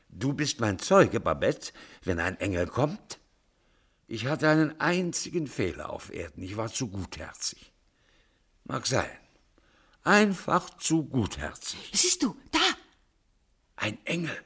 [0.09, 1.73] Du bist mein Zeuge, Babette,
[2.05, 3.18] wenn ein Engel kommt.
[4.07, 7.73] Ich hatte einen einzigen Fehler auf Erden, ich war zu gutherzig.
[8.62, 9.11] Mag sein.
[10.05, 11.90] Einfach zu gutherzig.
[11.92, 12.61] Siehst du, da!
[13.75, 14.37] Ein Engel.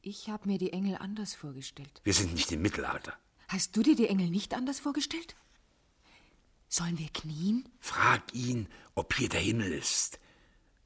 [0.00, 2.00] Ich habe mir die Engel anders vorgestellt.
[2.02, 3.12] Wir sind nicht im Mittelalter.
[3.48, 5.36] Hast du dir die Engel nicht anders vorgestellt?
[6.68, 7.68] Sollen wir knien?
[7.80, 10.18] Frag ihn, ob hier der Himmel ist.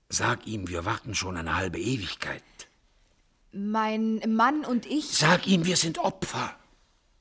[0.09, 2.43] Sag ihm, wir warten schon eine halbe Ewigkeit.
[3.53, 5.07] Mein Mann und ich.
[5.07, 6.55] Sag ihm, wir sind Opfer.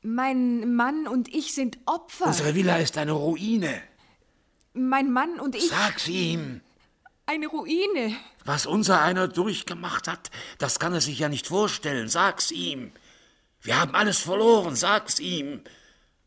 [0.02, 2.26] Mein Mann und ich sind Opfer.
[2.28, 3.82] Unsere Villa ist eine Ruine.
[4.74, 5.70] Mein Mann und ich.
[5.70, 6.62] Sag's ihm.
[7.26, 8.16] Eine Ruine.
[8.46, 12.10] Was unser einer durchgemacht hat, das kann er sich ja nicht vorstellen.
[12.10, 12.92] Sag's ihm.
[13.62, 14.76] Wir haben alles verloren.
[14.76, 15.62] Sag's ihm.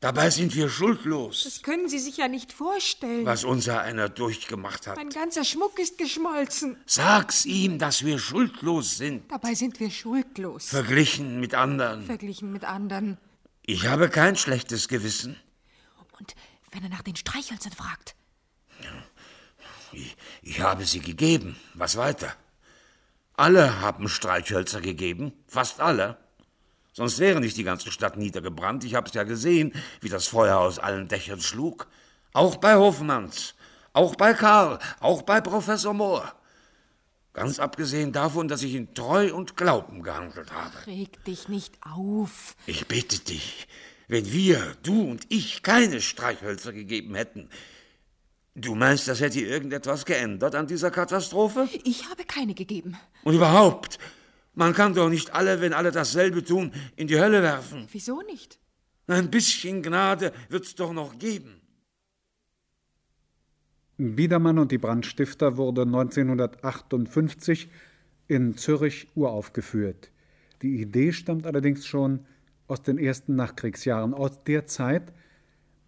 [0.03, 1.45] Dabei sind wir schuldlos.
[1.45, 3.25] Das können Sie sich ja nicht vorstellen.
[3.25, 4.97] Was unser einer durchgemacht hat.
[4.97, 6.77] Mein ganzer Schmuck ist geschmolzen.
[6.87, 9.31] Sag's ihm, dass wir schuldlos sind.
[9.31, 10.71] Dabei sind wir schuldlos.
[10.71, 12.05] Verglichen mit anderen.
[12.05, 13.17] Verglichen mit anderen.
[13.65, 15.37] Ich habe kein schlechtes Gewissen.
[16.19, 16.35] Und
[16.73, 18.17] wenn er nach den Streichhölzern fragt?
[19.93, 21.55] Ich, ich habe sie gegeben.
[21.75, 22.35] Was weiter?
[23.35, 25.33] Alle haben Streichhölzer gegeben.
[25.47, 26.19] Fast alle.
[26.93, 28.85] Sonst wäre nicht die ganze Stadt niedergebrannt.
[28.85, 31.89] Ich hab's ja gesehen, wie das Feuer aus allen Dächern schlug.
[32.35, 33.55] Auch bei Hofmanns,
[33.93, 36.33] auch bei Karl, auch bei Professor Mohr.
[37.33, 40.87] Ganz abgesehen davon, dass ich in Treu und Glauben gehandelt habe.
[40.87, 42.57] Reg dich nicht auf.
[42.67, 43.67] Ich bitte dich,
[44.09, 47.49] wenn wir, du und ich, keine Streichhölzer gegeben hätten,
[48.55, 51.71] du meinst, das hätte irgendetwas geändert an dieser Katastrophe?
[51.85, 52.99] Ich habe keine gegeben.
[53.25, 53.99] Und überhaupt,
[54.55, 57.89] man kann doch nicht alle, wenn alle dasselbe tun, in die Hölle werfen.
[57.91, 58.59] Wieso nicht?
[59.07, 61.61] Ein bisschen Gnade wird's doch noch geben.
[63.99, 67.71] Biedermann und die Brandstifter wurde 1958
[68.29, 70.11] in Zürich uraufgeführt.
[70.63, 72.25] Die Idee stammt allerdings schon
[72.69, 75.13] aus den ersten Nachkriegsjahren, aus der Zeit,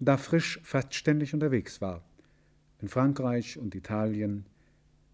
[0.00, 2.02] da Frisch fast ständig unterwegs war.
[2.80, 4.44] In Frankreich und Italien,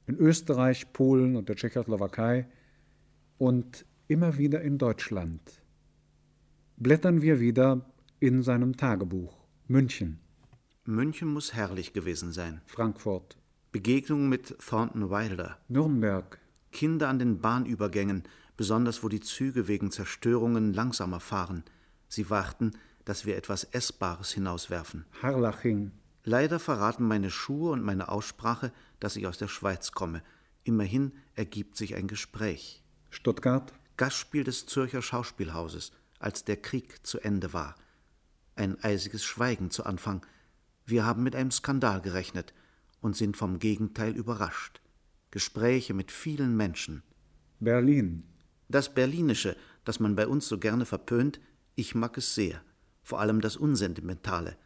[0.06, 2.46] in Österreich, Polen und der Tschechoslowakei
[3.40, 5.40] und immer wieder in Deutschland.
[6.76, 9.34] Blättern wir wieder in seinem Tagebuch.
[9.66, 10.18] München.
[10.84, 12.60] München muss herrlich gewesen sein.
[12.66, 13.38] Frankfurt.
[13.72, 15.56] Begegnung mit Thornton Wilder.
[15.68, 16.38] Nürnberg.
[16.70, 18.24] Kinder an den Bahnübergängen,
[18.58, 21.64] besonders wo die Züge wegen Zerstörungen langsamer fahren.
[22.08, 22.72] Sie warten,
[23.06, 25.06] dass wir etwas Essbares hinauswerfen.
[25.22, 25.92] Harlaching.
[26.24, 30.22] Leider verraten meine Schuhe und meine Aussprache, dass ich aus der Schweiz komme.
[30.62, 32.79] Immerhin ergibt sich ein Gespräch.
[33.10, 33.72] Stuttgart.
[33.96, 37.74] Gastspiel des Zürcher Schauspielhauses, als der Krieg zu Ende war.
[38.54, 40.24] Ein eisiges Schweigen zu Anfang.
[40.86, 42.54] Wir haben mit einem Skandal gerechnet
[43.00, 44.80] und sind vom Gegenteil überrascht.
[45.30, 47.02] Gespräche mit vielen Menschen.
[47.58, 48.24] Berlin.
[48.68, 51.40] Das Berlinische, das man bei uns so gerne verpönt,
[51.74, 52.62] ich mag es sehr.
[53.02, 54.56] Vor allem das Unsentimentale.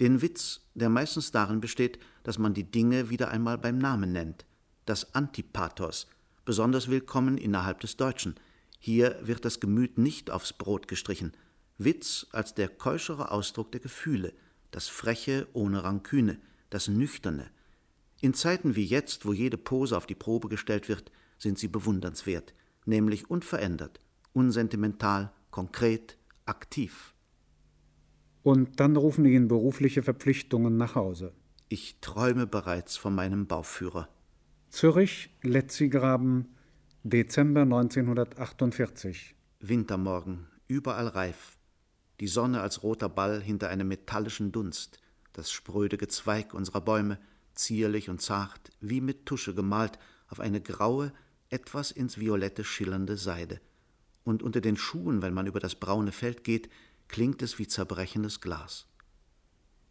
[0.00, 4.44] Den Witz, der meistens darin besteht, dass man die Dinge wieder einmal beim Namen nennt.
[4.86, 6.08] Das Antipathos,
[6.44, 8.34] besonders willkommen innerhalb des Deutschen.
[8.78, 11.32] Hier wird das Gemüt nicht aufs Brot gestrichen.
[11.78, 14.32] Witz als der keuschere Ausdruck der Gefühle,
[14.70, 16.38] das Freche ohne Ranküne,
[16.70, 17.50] das Nüchterne.
[18.20, 22.54] In Zeiten wie jetzt, wo jede Pose auf die Probe gestellt wird, sind sie bewundernswert,
[22.84, 24.00] nämlich unverändert,
[24.32, 27.14] unsentimental, konkret, aktiv.
[28.42, 31.32] Und dann rufen ihn berufliche Verpflichtungen nach Hause.
[31.68, 34.08] Ich träume bereits von meinem Bauführer.
[34.74, 36.48] Zürich, Letzigraben,
[37.04, 39.36] Dezember 1948.
[39.60, 41.56] Wintermorgen, überall reif.
[42.18, 44.98] Die Sonne als roter Ball hinter einem metallischen Dunst,
[45.32, 47.20] das spröde Gezweig unserer Bäume,
[47.54, 51.12] zierlich und zart, wie mit Tusche gemalt, auf eine graue,
[51.50, 53.60] etwas ins Violette schillernde Seide.
[54.24, 56.68] Und unter den Schuhen, wenn man über das braune Feld geht,
[57.06, 58.88] klingt es wie zerbrechendes Glas.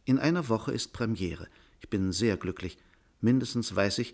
[0.04, 1.48] In einer Woche ist Premiere.
[1.80, 2.78] Ich bin sehr glücklich.
[3.22, 4.13] Mindestens weiß ich,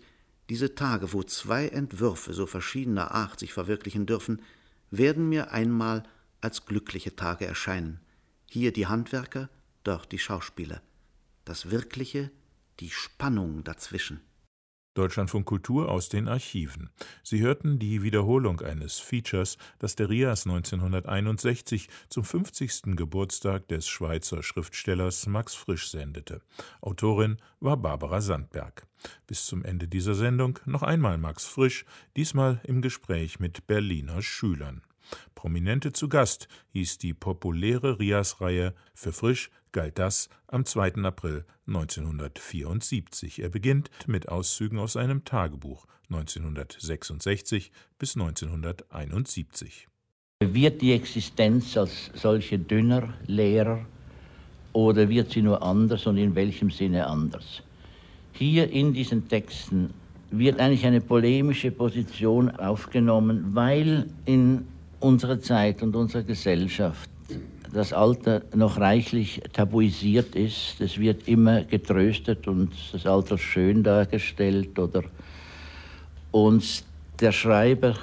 [0.50, 4.42] diese Tage, wo zwei Entwürfe so verschiedener Art sich verwirklichen dürfen,
[4.90, 6.02] werden mir einmal
[6.40, 8.00] als glückliche Tage erscheinen.
[8.46, 9.48] Hier die Handwerker,
[9.84, 10.82] dort die Schauspieler.
[11.44, 12.32] Das Wirkliche,
[12.80, 14.20] die Spannung dazwischen.
[14.94, 16.90] Deutschlandfunk Kultur aus den Archiven.
[17.22, 22.96] Sie hörten die Wiederholung eines Features, das der RIAS 1961 zum 50.
[22.96, 26.42] Geburtstag des Schweizer Schriftstellers Max Frisch sendete.
[26.80, 28.86] Autorin war Barbara Sandberg.
[29.26, 31.84] Bis zum Ende dieser Sendung noch einmal Max Frisch,
[32.16, 34.82] diesmal im Gespräch mit Berliner Schülern.
[35.34, 40.96] Prominente zu Gast hieß die populäre Rias-Reihe Für Frisch galt das am 2.
[41.04, 43.42] April 1974.
[43.42, 49.88] Er beginnt mit Auszügen aus seinem Tagebuch 1966 bis 1971.
[50.40, 53.84] Wird die Existenz als solche dünner, leerer
[54.72, 57.62] oder wird sie nur anders und in welchem Sinne anders?
[58.32, 59.92] Hier in diesen Texten
[60.30, 64.66] wird eigentlich eine polemische Position aufgenommen, weil in
[65.00, 67.10] unserer Zeit und unserer Gesellschaft
[67.72, 70.80] das Alter noch reichlich tabuisiert ist.
[70.80, 75.04] Es wird immer getröstet und das Alter schön dargestellt oder
[76.32, 76.84] und
[77.20, 77.94] der Schreiber,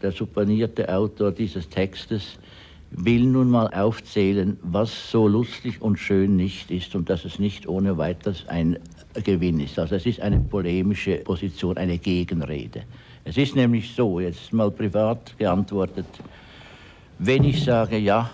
[0.00, 2.38] der supponierte Autor dieses Textes
[2.90, 7.66] will nun mal aufzählen, was so lustig und schön nicht ist und dass es nicht
[7.66, 8.78] ohne weiteres ein
[9.24, 9.78] Gewinn ist.
[9.78, 12.84] Also es ist eine polemische Position, eine Gegenrede.
[13.26, 16.06] Es ist nämlich so, jetzt mal privat geantwortet,
[17.18, 18.30] wenn ich sage, ja,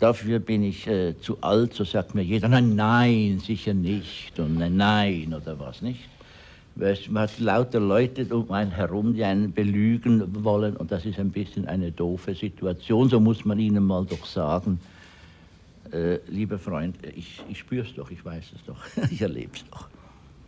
[0.00, 4.58] dafür bin ich äh, zu alt, so sagt mir jeder, nein, nein, sicher nicht und
[4.58, 6.08] nein, nein oder was nicht.
[6.74, 11.30] Man hat lauter Leute um einen herum, die einen belügen wollen und das ist ein
[11.30, 14.80] bisschen eine doofe Situation, so muss man ihnen mal doch sagen.
[15.92, 18.78] Äh, lieber Freund, ich, ich spüre es doch, ich weiß es doch,
[19.10, 19.88] ich erlebe es doch.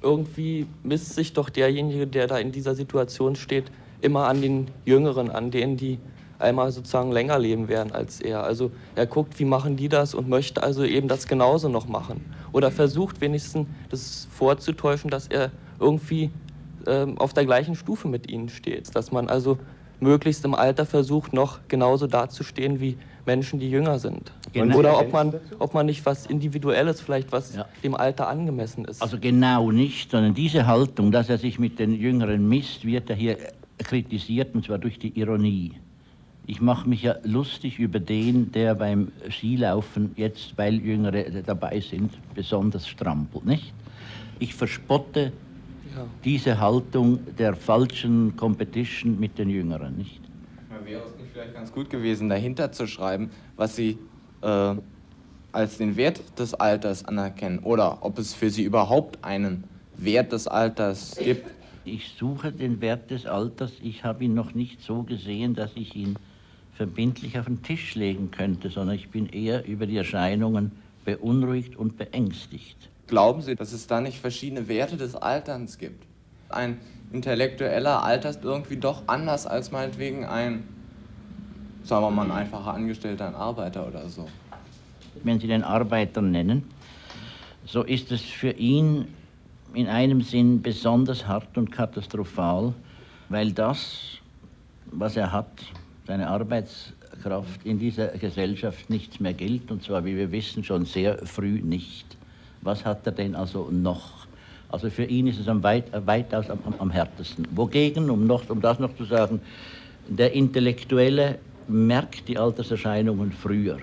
[0.03, 5.31] Irgendwie misst sich doch derjenige, der da in dieser Situation steht, immer an den Jüngeren,
[5.31, 5.99] an denen, die
[6.38, 8.43] einmal sozusagen länger leben werden als er.
[8.43, 12.25] Also er guckt, wie machen die das und möchte also eben das genauso noch machen.
[12.53, 16.31] Oder versucht wenigstens das vorzutäuschen, dass er irgendwie
[16.87, 18.95] ähm, auf der gleichen Stufe mit ihnen steht.
[18.95, 19.59] Dass man also
[20.01, 24.33] möglichst im Alter versucht, noch genauso dazustehen wie Menschen, die jünger sind.
[24.53, 24.79] Genau.
[24.79, 27.67] Oder ob man, ob man nicht was Individuelles, vielleicht was ja.
[27.83, 29.01] dem Alter angemessen ist.
[29.01, 33.17] Also genau nicht, sondern diese Haltung, dass er sich mit den Jüngeren misst, wird er
[33.17, 33.37] hier
[33.79, 35.73] kritisiert, und zwar durch die Ironie.
[36.47, 42.13] Ich mache mich ja lustig über den, der beim Skilaufen jetzt, weil Jüngere dabei sind,
[42.35, 43.73] besonders strampelt, nicht?
[44.41, 45.33] Ich verspotte
[45.95, 46.05] ja.
[46.25, 50.21] diese Haltung der falschen Competition mit den Jüngeren, nicht?
[50.85, 53.99] Nicht vielleicht ganz gut gewesen, dahinter zu schreiben, was Sie
[54.42, 54.75] äh,
[55.53, 59.64] als den Wert des Alters anerkennen oder ob es für Sie überhaupt einen
[59.97, 61.51] Wert des Alters gibt?
[61.85, 63.73] Ich suche den Wert des Alters.
[63.83, 66.16] Ich habe ihn noch nicht so gesehen, dass ich ihn
[66.75, 70.73] verbindlich auf den Tisch legen könnte, sondern ich bin eher über die Erscheinungen
[71.05, 72.77] beunruhigt und beängstigt.
[73.09, 76.05] Glauben Sie, dass es da nicht verschiedene Werte des Alterns gibt?
[76.49, 76.79] Ein
[77.12, 80.64] intellektueller altert irgendwie doch anders als meinetwegen ein,
[81.85, 84.29] sagen wir mal, ein einfacher Angestellter, ein Arbeiter oder so.
[85.23, 86.64] Wenn Sie den Arbeiter nennen,
[87.64, 89.07] so ist es für ihn
[89.75, 92.75] in einem Sinn besonders hart und katastrophal,
[93.29, 94.18] weil das,
[94.87, 95.51] was er hat,
[96.07, 101.18] seine Arbeitskraft in dieser Gesellschaft nichts mehr gilt, und zwar, wie wir wissen, schon sehr
[101.27, 102.16] früh nicht.
[102.62, 104.27] Was hat er denn also noch?
[104.68, 107.47] Also für ihn ist es am weit, weitaus am, am, am härtesten.
[107.51, 109.40] Wogegen, um, noch, um das noch zu sagen,
[110.09, 113.79] der Intellektuelle merkt die Alterserscheinungen früher.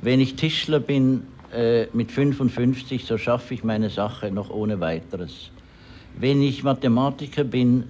[0.00, 5.50] Wenn ich Tischler bin äh, mit 55, so schaffe ich meine Sache noch ohne weiteres.
[6.20, 7.84] Wenn ich Mathematiker bin,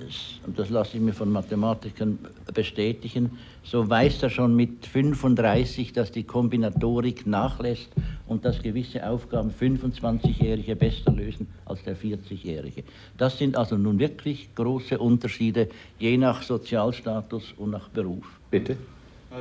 [0.47, 2.19] und das lasse ich mir von Mathematikern
[2.53, 7.89] bestätigen, so weiß er schon mit 35, dass die Kombinatorik nachlässt
[8.27, 12.85] und dass gewisse Aufgaben 25-Jährige besser lösen als der 40-Jährige.
[13.17, 15.69] Das sind also nun wirklich große Unterschiede,
[15.99, 18.27] je nach Sozialstatus und nach Beruf.
[18.51, 18.77] Bitte?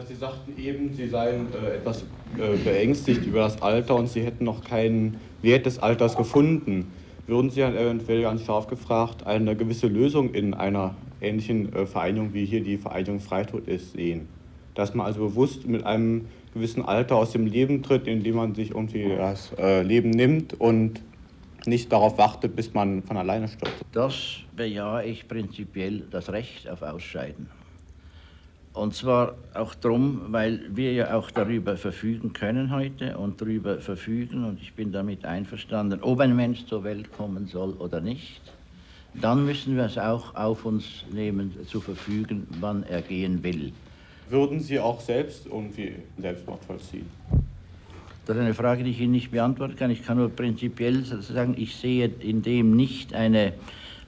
[0.07, 2.03] Sie sagten eben, Sie seien äh, etwas
[2.37, 6.91] äh, beängstigt über das Alter und Sie hätten noch keinen Wert des Alters gefunden
[7.27, 12.33] würden Sie dann eventuell ganz scharf gefragt eine gewisse Lösung in einer ähnlichen äh, Vereinigung
[12.33, 14.29] wie hier die Vereinigung Freitod ist sehen?
[14.75, 18.71] Dass man also bewusst mit einem gewissen Alter aus dem Leben tritt, indem man sich
[18.71, 21.01] irgendwie das äh, Leben nimmt und
[21.65, 23.75] nicht darauf wartet, bis man von alleine stirbt.
[23.91, 27.49] Das bejahe ich prinzipiell das Recht auf Ausscheiden.
[28.77, 34.43] Und zwar auch darum, weil wir ja auch darüber verfügen können heute und darüber verfügen,
[34.43, 38.41] und ich bin damit einverstanden, ob ein Mensch zur Welt kommen soll oder nicht,
[39.15, 43.71] dann müssen wir es auch auf uns nehmen, zu verfügen, wann er gehen will.
[44.29, 47.07] Würden Sie auch selbst irgendwie Selbstmord vollziehen?
[48.27, 49.89] Das ist eine Frage, die ich Ihnen nicht beantworten kann.
[49.89, 53.53] Ich kann nur prinzipiell sagen, ich sehe in dem nicht eine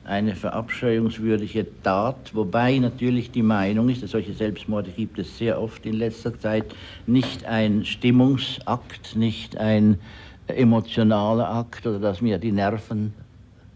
[0.09, 5.85] eine verabscheuungswürdige Tat, wobei natürlich die Meinung ist, dass solche Selbstmorde gibt es sehr oft
[5.85, 6.65] in letzter Zeit,
[7.05, 9.99] nicht ein Stimmungsakt, nicht ein
[10.47, 13.13] emotionaler Akt oder dass mir die Nerven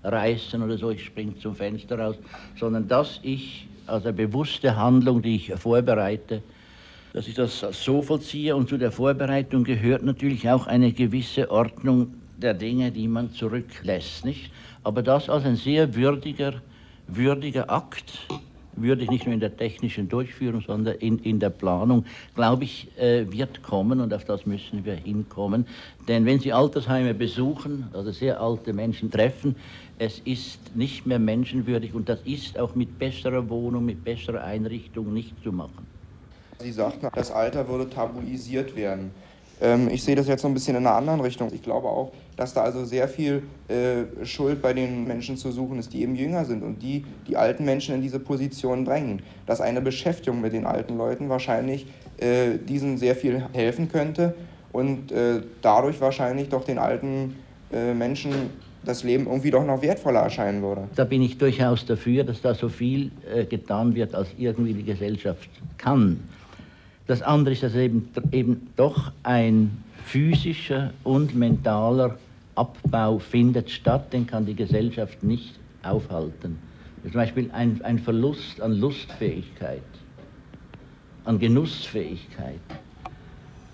[0.04, 2.16] reißen oder so, ich springe zum Fenster raus,
[2.60, 6.42] sondern dass ich, also bewusste Handlung, die ich vorbereite,
[7.14, 8.56] dass ich das so vollziehe.
[8.56, 14.26] Und zu der Vorbereitung gehört natürlich auch eine gewisse Ordnung der Dinge, die man zurücklässt.
[14.26, 14.52] Nicht?
[14.84, 16.56] Aber das als ein sehr würdiger,
[17.08, 18.28] würdiger Akt,
[18.76, 22.06] würdig nicht nur in der technischen Durchführung, sondern in, in der Planung,
[22.36, 25.66] glaube ich, äh, wird kommen und auf das müssen wir hinkommen.
[26.08, 29.56] Denn wenn Sie Altersheime besuchen, also sehr alte Menschen treffen,
[30.00, 35.14] es ist nicht mehr menschenwürdig und das ist auch mit besserer Wohnung, mit besserer Einrichtung
[35.14, 35.86] nicht zu machen.
[36.60, 39.12] Sie sagten, das Alter würde tabuisiert werden.
[39.62, 41.52] Ähm, ich sehe das jetzt so ein bisschen in einer anderen Richtung.
[41.54, 45.80] Ich glaube auch, dass da also sehr viel äh, Schuld bei den Menschen zu suchen
[45.80, 49.22] ist, die eben jünger sind und die die alten Menschen in diese Position drängen.
[49.46, 51.86] Dass eine Beschäftigung mit den alten Leuten wahrscheinlich
[52.18, 54.36] äh, diesen sehr viel helfen könnte
[54.72, 57.36] und äh, dadurch wahrscheinlich doch den alten
[57.72, 58.32] äh, Menschen
[58.86, 60.90] das Leben irgendwie doch noch wertvoller erscheinen würde.
[60.96, 64.84] Da bin ich durchaus dafür, dass da so viel äh, getan wird, als irgendwie die
[64.84, 66.20] Gesellschaft kann.
[67.08, 72.18] Das andere ist, dass eben, eben doch ein physischer und mentaler
[72.56, 76.58] Abbau findet statt, den kann die Gesellschaft nicht aufhalten.
[77.04, 79.84] Zum Beispiel ein, ein Verlust an Lustfähigkeit,
[81.26, 82.60] an Genussfähigkeit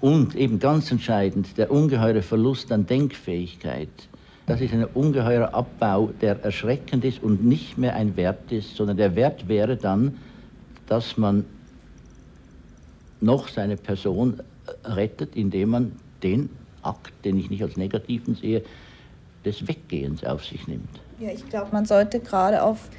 [0.01, 3.89] und eben ganz entscheidend der ungeheure Verlust an Denkfähigkeit.
[4.45, 8.97] Das ist ein ungeheurer Abbau, der erschreckend ist und nicht mehr ein Wert ist, sondern
[8.97, 10.17] der Wert wäre dann,
[10.87, 11.45] dass man
[13.21, 14.41] noch seine Person
[14.85, 15.91] rettet, indem man
[16.23, 16.49] den
[16.83, 18.63] Akt, den ich nicht als negativen sehe,
[19.45, 20.89] des Weggehens auf sich nimmt.
[21.19, 22.89] Ja, ich glaube, man sollte gerade auf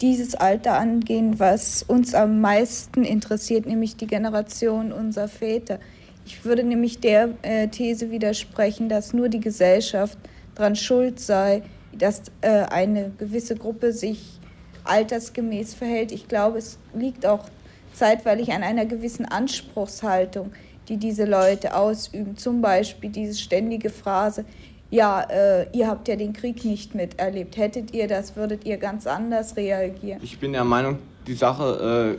[0.00, 5.78] dieses Alter angehen, was uns am meisten interessiert, nämlich die Generation unserer Väter.
[6.24, 10.18] Ich würde nämlich der äh, These widersprechen, dass nur die Gesellschaft
[10.54, 11.62] daran schuld sei,
[11.92, 14.40] dass äh, eine gewisse Gruppe sich
[14.84, 16.12] altersgemäß verhält.
[16.12, 17.46] Ich glaube, es liegt auch
[17.92, 20.52] zeitweilig an einer gewissen Anspruchshaltung,
[20.90, 22.36] die diese Leute ausüben.
[22.36, 24.44] Zum Beispiel diese ständige Phrase,
[24.90, 27.56] ja, äh, ihr habt ja den Krieg nicht miterlebt.
[27.56, 30.20] Hättet ihr das, würdet ihr ganz anders reagieren.
[30.22, 32.18] Ich bin der Meinung, die Sache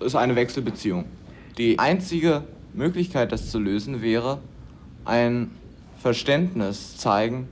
[0.00, 1.04] äh, ist eine Wechselbeziehung.
[1.56, 2.42] Die einzige
[2.74, 4.38] Möglichkeit, das zu lösen, wäre
[5.04, 5.52] ein
[6.02, 7.48] Verständnis zeigen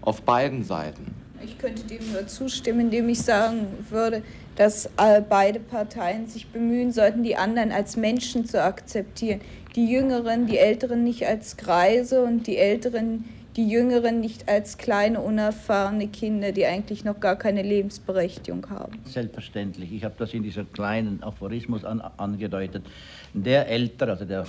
[0.00, 1.14] auf beiden Seiten.
[1.42, 4.22] Ich könnte dem nur zustimmen, indem ich sagen würde,
[4.56, 9.40] dass äh, beide Parteien sich bemühen sollten, die anderen als Menschen zu akzeptieren.
[9.76, 13.24] Die Jüngeren, die Älteren nicht als Greise und die Älteren,
[13.56, 18.98] die Jüngeren nicht als kleine, unerfahrene Kinder, die eigentlich noch gar keine Lebensberechtigung haben.
[19.04, 19.92] Selbstverständlich.
[19.92, 22.84] Ich habe das in diesem kleinen Aphorismus an, angedeutet.
[23.32, 24.44] Der Ältere, also der,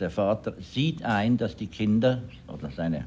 [0.00, 3.04] der Vater, sieht ein, dass die Kinder oder seine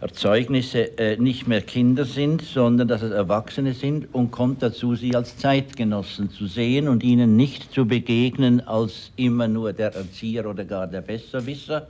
[0.00, 5.14] Erzeugnisse äh, nicht mehr Kinder sind, sondern dass es Erwachsene sind und kommt dazu, sie
[5.14, 10.64] als Zeitgenossen zu sehen und ihnen nicht zu begegnen als immer nur der Erzieher oder
[10.64, 11.86] gar der Besserwisser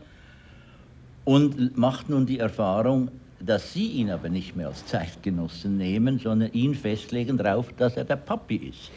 [1.24, 6.52] und macht nun die Erfahrung, dass sie ihn aber nicht mehr als Zeitgenossen nehmen, sondern
[6.52, 8.90] ihn festlegen darauf, dass er der Papi ist.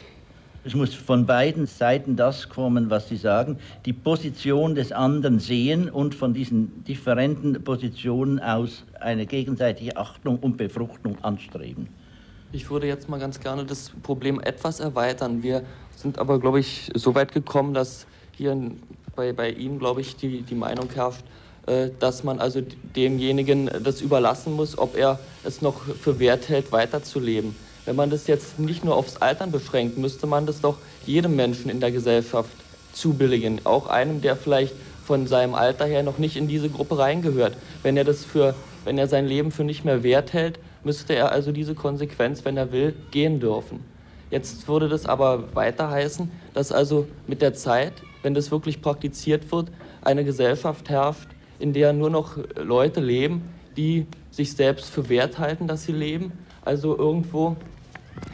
[0.66, 5.90] Es muss von beiden Seiten das kommen, was Sie sagen, die Position des anderen sehen
[5.90, 11.88] und von diesen differenten Positionen aus eine gegenseitige Achtung und Befruchtung anstreben.
[12.52, 15.42] Ich würde jetzt mal ganz gerne das Problem etwas erweitern.
[15.42, 15.64] Wir
[15.96, 18.56] sind aber, glaube ich, so weit gekommen, dass hier
[19.14, 21.24] bei, bei Ihnen, glaube ich, die, die Meinung herrscht,
[21.66, 22.62] äh, dass man also
[22.96, 27.54] demjenigen das überlassen muss, ob er es noch für wert hält, weiterzuleben.
[27.86, 31.70] Wenn man das jetzt nicht nur aufs Altern beschränkt, müsste man das doch jedem Menschen
[31.70, 32.50] in der Gesellschaft
[32.92, 33.60] zubilligen.
[33.64, 34.74] Auch einem, der vielleicht
[35.04, 37.56] von seinem Alter her noch nicht in diese Gruppe reingehört.
[37.82, 38.54] Wenn er das für,
[38.84, 42.56] wenn er sein Leben für nicht mehr wert hält, müsste er also diese Konsequenz, wenn
[42.56, 43.80] er will, gehen dürfen.
[44.30, 49.52] Jetzt würde das aber weiter heißen, dass also mit der Zeit, wenn das wirklich praktiziert
[49.52, 49.68] wird,
[50.00, 51.28] eine Gesellschaft herrscht,
[51.58, 53.42] in der nur noch Leute leben,
[53.76, 56.32] die sich selbst für wert halten, dass sie leben.
[56.64, 57.56] Also irgendwo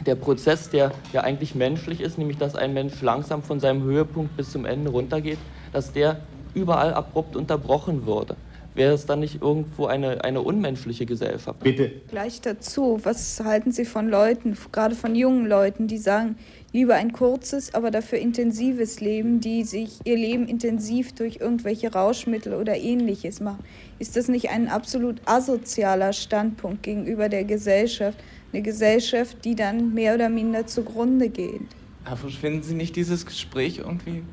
[0.05, 4.35] der Prozess, der ja eigentlich menschlich ist, nämlich dass ein Mensch langsam von seinem Höhepunkt
[4.37, 5.39] bis zum Ende runtergeht,
[5.73, 6.21] dass der
[6.53, 8.35] überall abrupt unterbrochen würde.
[8.73, 11.59] Wäre es dann nicht irgendwo eine, eine unmenschliche Gesellschaft?
[11.59, 11.91] Bitte.
[12.07, 16.37] Gleich dazu, was halten Sie von Leuten, gerade von jungen Leuten, die sagen,
[16.71, 22.53] lieber ein kurzes, aber dafür intensives Leben, die sich ihr Leben intensiv durch irgendwelche Rauschmittel
[22.53, 23.63] oder ähnliches machen?
[23.99, 28.17] Ist das nicht ein absolut asozialer Standpunkt gegenüber der Gesellschaft?
[28.53, 31.61] Eine Gesellschaft, die dann mehr oder minder zugrunde geht.
[32.05, 34.23] Aber finden Sie nicht dieses Gespräch irgendwie,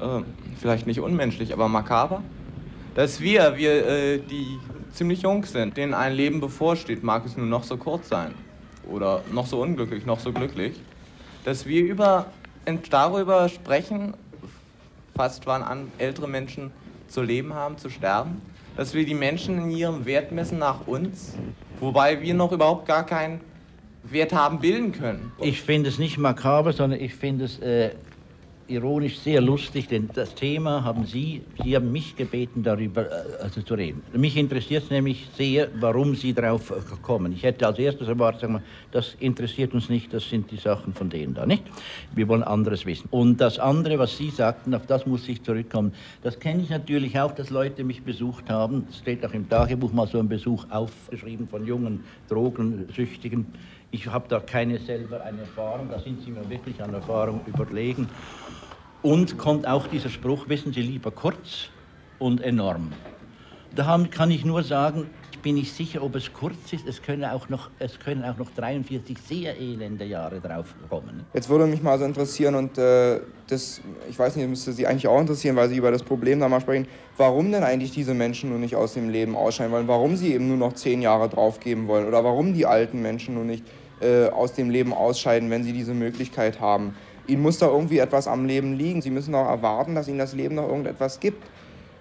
[0.00, 0.22] äh,
[0.58, 2.22] vielleicht nicht unmenschlich, aber makaber?
[2.94, 4.58] Dass wir, wir, äh, die
[4.92, 8.34] ziemlich jung sind, denen ein Leben bevorsteht, mag es nur noch so kurz sein
[8.88, 10.80] oder noch so unglücklich, noch so glücklich,
[11.44, 12.26] dass wir über,
[12.90, 14.14] darüber sprechen,
[15.16, 16.70] fast wann an, ältere Menschen
[17.08, 18.40] zu leben haben, zu sterben.
[18.76, 21.34] Dass wir die Menschen in ihrem Wert messen nach uns,
[21.80, 23.40] wobei wir noch überhaupt gar keinen
[24.04, 25.32] Wert haben bilden können.
[25.40, 27.90] Ich finde es nicht makaber, sondern ich finde es äh,
[28.68, 33.62] ironisch sehr lustig, denn das Thema haben Sie, Sie haben mich gebeten, darüber äh, also
[33.62, 34.02] zu reden.
[34.12, 37.32] Mich interessiert es nämlich sehr, warum Sie darauf äh, kommen.
[37.32, 40.94] Ich hätte als erstes erwartet, sagen wir, das interessiert uns nicht, das sind die Sachen
[40.94, 41.64] von denen da, nicht?
[42.14, 43.08] Wir wollen anderes wissen.
[43.10, 45.92] Und das andere, was Sie sagten, auf das muss ich zurückkommen,
[46.22, 48.86] das kenne ich natürlich auch, dass Leute mich besucht haben.
[48.90, 53.46] Es steht auch im Tagebuch mal so ein Besuch aufgeschrieben von jungen Drogensüchtigen.
[53.94, 58.08] Ich habe da keine selber eine Erfahrung, da sind Sie mir wirklich an Erfahrung überlegen.
[59.02, 61.68] Und kommt auch dieser Spruch, wissen Sie, lieber kurz
[62.18, 62.92] und enorm.
[63.74, 66.86] Da kann ich nur sagen, ich bin nicht sicher, ob es kurz ist.
[66.88, 71.26] Es können auch noch, es können auch noch 43 sehr elende Jahre drauf kommen.
[71.34, 75.06] Jetzt würde mich mal so interessieren und äh, das, ich weiß nicht, müsste Sie eigentlich
[75.06, 76.86] auch interessieren, weil Sie über das Problem da mal sprechen.
[77.18, 79.88] Warum denn eigentlich diese Menschen nun nicht aus dem Leben ausscheiden wollen?
[79.88, 82.06] Warum sie eben nur noch zehn Jahre draufgeben wollen?
[82.06, 83.64] Oder warum die alten Menschen nun nicht
[84.02, 86.94] äh, aus dem Leben ausscheiden, wenn sie diese Möglichkeit haben?
[87.26, 89.02] ihnen muss da irgendwie etwas am Leben liegen.
[89.02, 91.42] Sie müssen auch erwarten, dass ihnen das Leben noch irgendetwas gibt.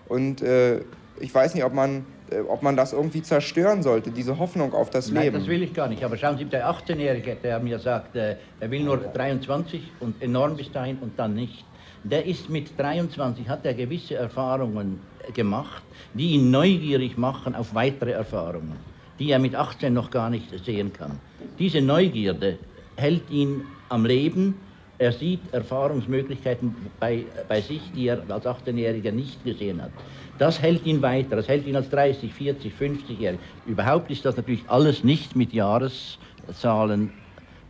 [0.08, 0.82] Und äh,
[1.20, 4.90] ich weiß nicht, ob man, äh, ob man das irgendwie zerstören sollte, diese Hoffnung auf
[4.90, 5.40] das Nein, Leben.
[5.40, 6.04] das will ich gar nicht.
[6.04, 10.58] Aber schauen Sie, der 18-Jährige, der mir sagt, äh, er will nur 23 und enorm
[10.58, 11.66] bis dahin und dann nicht.
[12.04, 15.00] Der ist mit 23, hat er gewisse Erfahrungen
[15.36, 15.84] gemacht,
[16.16, 18.76] die ihn neugierig machen auf weitere Erfahrungen,
[19.20, 21.20] die er mit 18 noch gar nicht sehen kann.
[21.60, 22.60] Diese Neugierde
[22.96, 24.68] hält ihn am Leben
[25.02, 29.94] er sieht Erfahrungsmöglichkeiten bei, bei sich, die er als 18-Jähriger nicht gesehen hat.
[30.38, 33.40] Das hält ihn weiter, das hält ihn als 30, 40, 50-Jähriger.
[33.66, 37.10] Überhaupt ist das natürlich alles nicht mit Jahreszahlen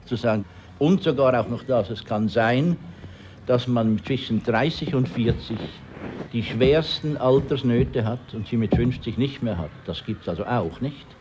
[0.04, 0.44] zu sagen.
[0.78, 2.76] Und sogar auch noch das, es kann sein,
[3.46, 5.58] dass man zwischen 30 und 40
[6.34, 9.72] die schwersten Altersnöte hat und sie mit 50 nicht mehr hat.
[9.86, 11.16] Das gibt es also auch nicht.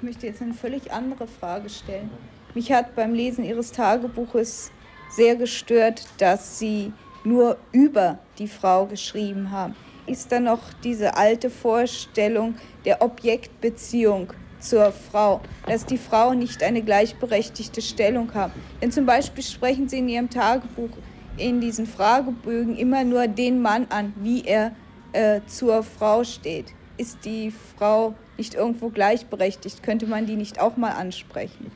[0.00, 2.08] Ich möchte jetzt eine völlig andere Frage stellen.
[2.54, 4.72] Mich hat beim Lesen Ihres Tagebuches
[5.10, 9.76] sehr gestört, dass sie nur über die Frau geschrieben haben.
[10.06, 12.54] Ist da noch diese alte Vorstellung
[12.86, 18.52] der Objektbeziehung zur Frau, dass die Frau nicht eine gleichberechtigte Stellung hat.
[18.80, 20.96] Denn zum Beispiel sprechen Sie in Ihrem Tagebuch
[21.36, 24.72] in diesen Fragebögen immer nur den Mann an, wie er
[25.12, 26.72] äh, zur Frau steht.
[26.96, 29.82] Ist die Frau nicht irgendwo gleichberechtigt?
[29.82, 31.70] Könnte man die nicht auch mal ansprechen?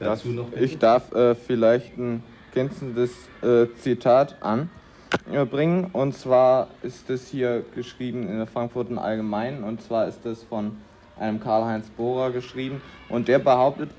[0.58, 3.10] Ich darf äh, vielleicht ein ergänzendes
[3.42, 5.84] äh, Zitat anbringen.
[5.92, 9.62] Äh, und zwar ist es hier geschrieben in der Frankfurter Allgemeinen.
[9.62, 10.78] Und zwar ist es von
[11.18, 12.80] einem Karl-Heinz Bohrer geschrieben.
[13.10, 13.90] Und der behauptet,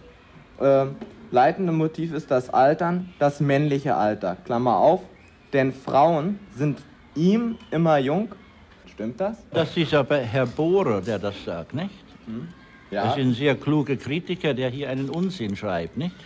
[0.60, 0.86] äh,
[1.30, 4.38] leitende Motiv ist das Altern, das männliche Alter.
[4.44, 5.02] Klammer auf,
[5.54, 6.80] denn Frauen sind
[7.14, 8.30] ihm immer jung.
[8.92, 9.38] Stimmt das?
[9.52, 12.05] Das ist aber Herr Bohrer, der das sagt, nicht?
[12.26, 12.48] Hm?
[12.92, 13.06] Ja.
[13.06, 16.16] Das ist ein sehr kluger Kritiker, der hier einen Unsinn schreibt, nicht?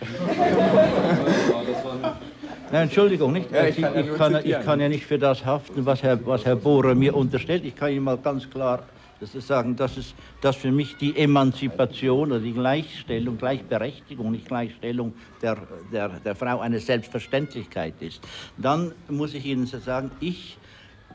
[2.70, 3.50] Nein, Entschuldigung, nicht?
[3.50, 6.44] Ja, ich, kann, ich, kann, ich, kann, ja nicht für das haften, was Herr, was
[6.44, 7.64] Herr Bohrer mir unterstellt.
[7.64, 8.84] Ich kann Ihnen mal ganz klar
[9.20, 14.46] das ist sagen, dass, es, dass für mich die Emanzipation oder die Gleichstellung, Gleichberechtigung, nicht
[14.46, 15.58] Gleichstellung der,
[15.92, 18.22] der, der Frau eine Selbstverständlichkeit ist.
[18.56, 20.56] Dann muss ich Ihnen sagen, ich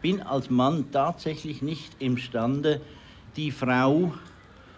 [0.03, 2.79] bin als Mann tatsächlich nicht imstande,
[3.36, 4.13] die Frau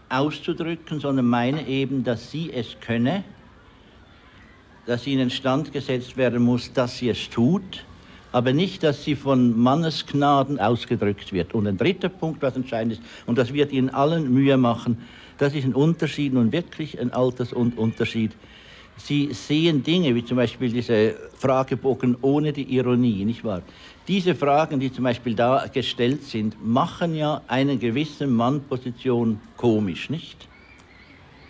[0.10, 3.24] auszudrücken, sondern meine eben, dass sie es könne,
[4.86, 7.86] dass sie in den Stand gesetzt werden muss, dass sie es tut,
[8.32, 11.54] aber nicht, dass sie von Mannesgnaden ausgedrückt wird.
[11.54, 14.98] Und ein dritter Punkt, was entscheidend ist, und das wird Ihnen allen Mühe machen,
[15.38, 18.32] das ist ein Unterschied, nun wirklich ein Altersunterschied.
[18.98, 23.62] Sie sehen Dinge, wie zum Beispiel diese Fragebogen ohne die Ironie, nicht wahr?
[24.08, 30.48] Diese Fragen, die zum Beispiel da gestellt sind, machen ja eine gewisse Mannposition komisch, nicht?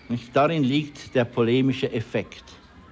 [0.10, 0.36] nicht?
[0.36, 2.44] Darin liegt der polemische Effekt.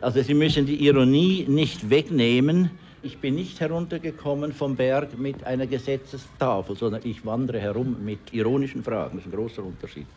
[0.02, 2.72] Also Sie müssen die Ironie nicht wegnehmen.
[3.04, 8.84] Ich bin nicht heruntergekommen vom Berg mit einer Gesetzestafel, sondern ich wandere herum mit ironischen
[8.84, 9.18] Fragen.
[9.18, 10.08] Das ist ein großer Unterschied.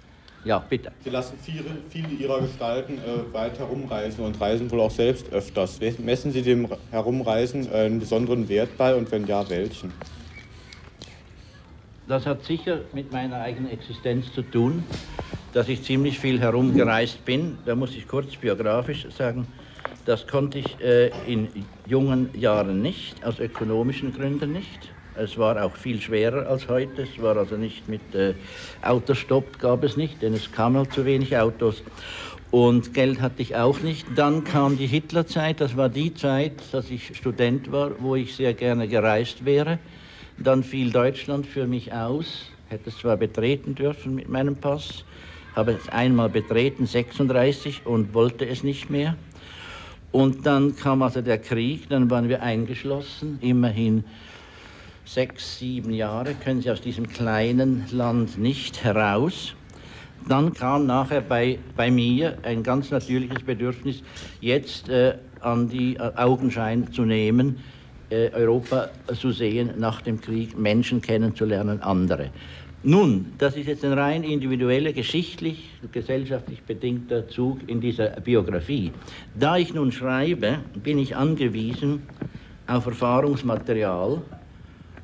[0.44, 0.92] Ja, bitte.
[1.02, 5.80] Sie lassen viele, viele Ihrer Gestalten äh, weit herumreisen und reisen wohl auch selbst öfters.
[5.98, 9.92] Messen Sie dem Herumreisen äh, einen besonderen Wert bei und wenn ja, welchen?
[12.06, 14.84] Das hat sicher mit meiner eigenen Existenz zu tun,
[15.52, 17.58] dass ich ziemlich viel herumgereist bin.
[17.66, 19.46] Da muss ich kurz biografisch sagen,
[20.06, 21.48] das konnte ich äh, in
[21.86, 24.90] jungen Jahren nicht, aus ökonomischen Gründen nicht.
[25.20, 27.02] Es war auch viel schwerer als heute.
[27.02, 28.34] Es war also nicht mit äh,
[28.82, 31.82] Autostopp, gab es nicht, denn es kamen zu wenig Autos.
[32.52, 34.06] Und Geld hatte ich auch nicht.
[34.14, 35.60] Dann kam die Hitlerzeit.
[35.60, 39.80] Das war die Zeit, dass ich Student war, wo ich sehr gerne gereist wäre.
[40.38, 45.04] Dann fiel Deutschland für mich aus, hätte es zwar betreten dürfen mit meinem Pass,
[45.56, 49.16] habe es einmal betreten, 36, und wollte es nicht mehr.
[50.12, 54.04] Und dann kam also der Krieg, dann waren wir eingeschlossen, immerhin
[55.08, 59.54] sechs, sieben Jahre können Sie aus diesem kleinen Land nicht heraus.
[60.28, 64.02] Dann kam nachher bei, bei mir ein ganz natürliches Bedürfnis,
[64.40, 67.60] jetzt äh, an die äh, Augenschein zu nehmen,
[68.10, 72.28] äh, Europa zu sehen nach dem Krieg, Menschen kennenzulernen, andere.
[72.82, 78.92] Nun, das ist jetzt ein rein individueller, geschichtlich, gesellschaftlich bedingter Zug in dieser Biografie.
[79.34, 82.02] Da ich nun schreibe, bin ich angewiesen
[82.66, 84.20] auf Erfahrungsmaterial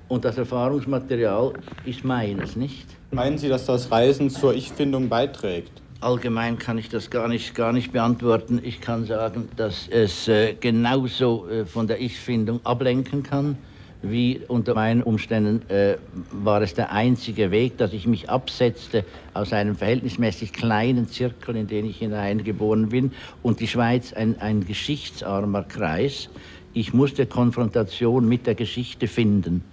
[0.09, 1.53] und das Erfahrungsmaterial
[1.85, 2.87] ist meines, nicht?
[3.11, 5.83] Meinen Sie, dass das Reisen zur Ich-Findung beiträgt?
[6.01, 8.61] Allgemein kann ich das gar nicht, gar nicht beantworten.
[8.63, 13.57] Ich kann sagen, dass es äh, genauso äh, von der Ich-Findung ablenken kann,
[14.03, 15.97] wie unter meinen Umständen äh,
[16.31, 21.69] war es der einzige Weg, dass ich mich absetzte aus einem verhältnismäßig kleinen Zirkel, in
[21.69, 26.29] den ich hineingeboren bin, und die Schweiz ein, ein geschichtsarmer Kreis.
[26.75, 29.65] Ich musste Konfrontation mit der Geschichte finden.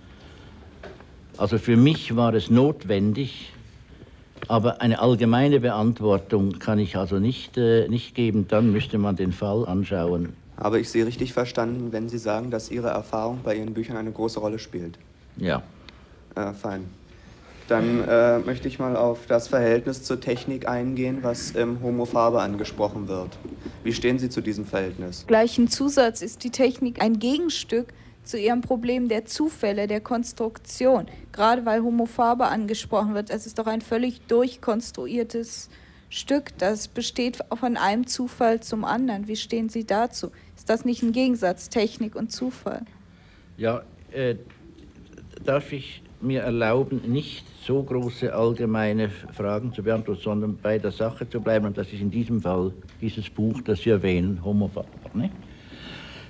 [1.37, 3.53] Also für mich war es notwendig,
[4.47, 8.47] aber eine allgemeine Beantwortung kann ich also nicht, äh, nicht geben.
[8.47, 10.33] Dann müsste man den Fall anschauen.
[10.57, 14.11] Habe ich Sie richtig verstanden, wenn Sie sagen, dass Ihre Erfahrung bei Ihren Büchern eine
[14.11, 14.99] große Rolle spielt?
[15.37, 15.63] Ja.
[16.35, 16.85] Äh, fein.
[17.67, 22.41] Dann äh, möchte ich mal auf das Verhältnis zur Technik eingehen, was im Homo Faber
[22.41, 23.29] angesprochen wird.
[23.83, 25.25] Wie stehen Sie zu diesem Verhältnis?
[25.25, 31.07] Gleichen Zusatz ist die Technik ein Gegenstück zu ihrem Problem der Zufälle, der Konstruktion.
[31.31, 35.69] Gerade weil Homo Faber angesprochen wird, es ist doch ein völlig durchkonstruiertes
[36.09, 39.27] Stück, das besteht von einem Zufall zum anderen.
[39.27, 40.31] Wie stehen Sie dazu?
[40.57, 42.81] Ist das nicht ein Gegensatz, Technik und Zufall?
[43.57, 44.35] Ja, äh,
[45.45, 51.27] darf ich mir erlauben, nicht so große allgemeine Fragen zu beantworten, sondern bei der Sache
[51.29, 51.65] zu bleiben.
[51.65, 54.87] Und das ist in diesem Fall dieses Buch, das Sie erwähnen, Homo Faber.
[55.13, 55.31] Ne?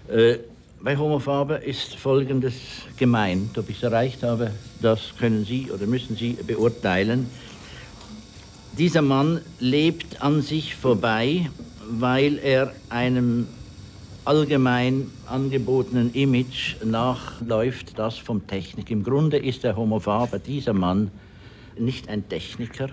[0.07, 0.39] Äh,
[0.83, 2.55] bei Homo Faber ist Folgendes
[2.97, 3.57] gemeint.
[3.57, 4.51] Ob ich es erreicht habe,
[4.81, 7.29] das können Sie oder müssen Sie beurteilen.
[8.77, 11.49] Dieser Mann lebt an sich vorbei,
[11.87, 13.47] weil er einem
[14.25, 18.89] allgemein angebotenen Image nachläuft, das vom Technik.
[18.89, 21.11] Im Grunde ist der Homo Faber, dieser Mann,
[21.77, 22.89] nicht ein Techniker,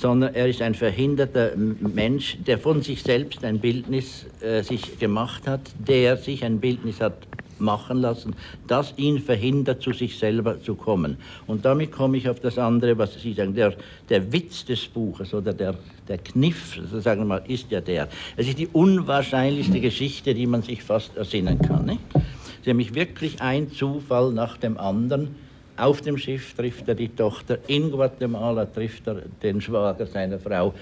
[0.00, 5.46] sondern er ist ein verhinderter Mensch, der von sich selbst ein Bildnis äh, sich gemacht
[5.46, 7.26] hat, der sich ein Bildnis hat
[7.60, 8.34] machen lassen,
[8.66, 11.18] das ihn verhindert, zu sich selber zu kommen.
[11.46, 13.54] Und damit komme ich auf das andere, was Sie sagen.
[13.54, 13.74] Der,
[14.08, 15.74] der Witz des Buches oder der,
[16.08, 18.08] der Kniff, sagen wir mal, ist ja der.
[18.36, 21.84] Es ist die unwahrscheinlichste Geschichte, die man sich fast ersinnen kann.
[21.84, 22.00] Nicht?
[22.14, 25.34] Es ist nämlich wirklich ein Zufall nach dem anderen
[25.80, 30.74] auf dem Schiff trifft er die Tochter, in Guatemala trifft er den Schwager seiner Frau.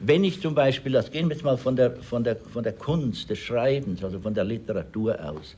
[0.00, 2.72] Wenn ich zum Beispiel, das gehen wir jetzt mal von der, von, der, von der
[2.72, 5.56] Kunst des Schreibens, also von der Literatur aus,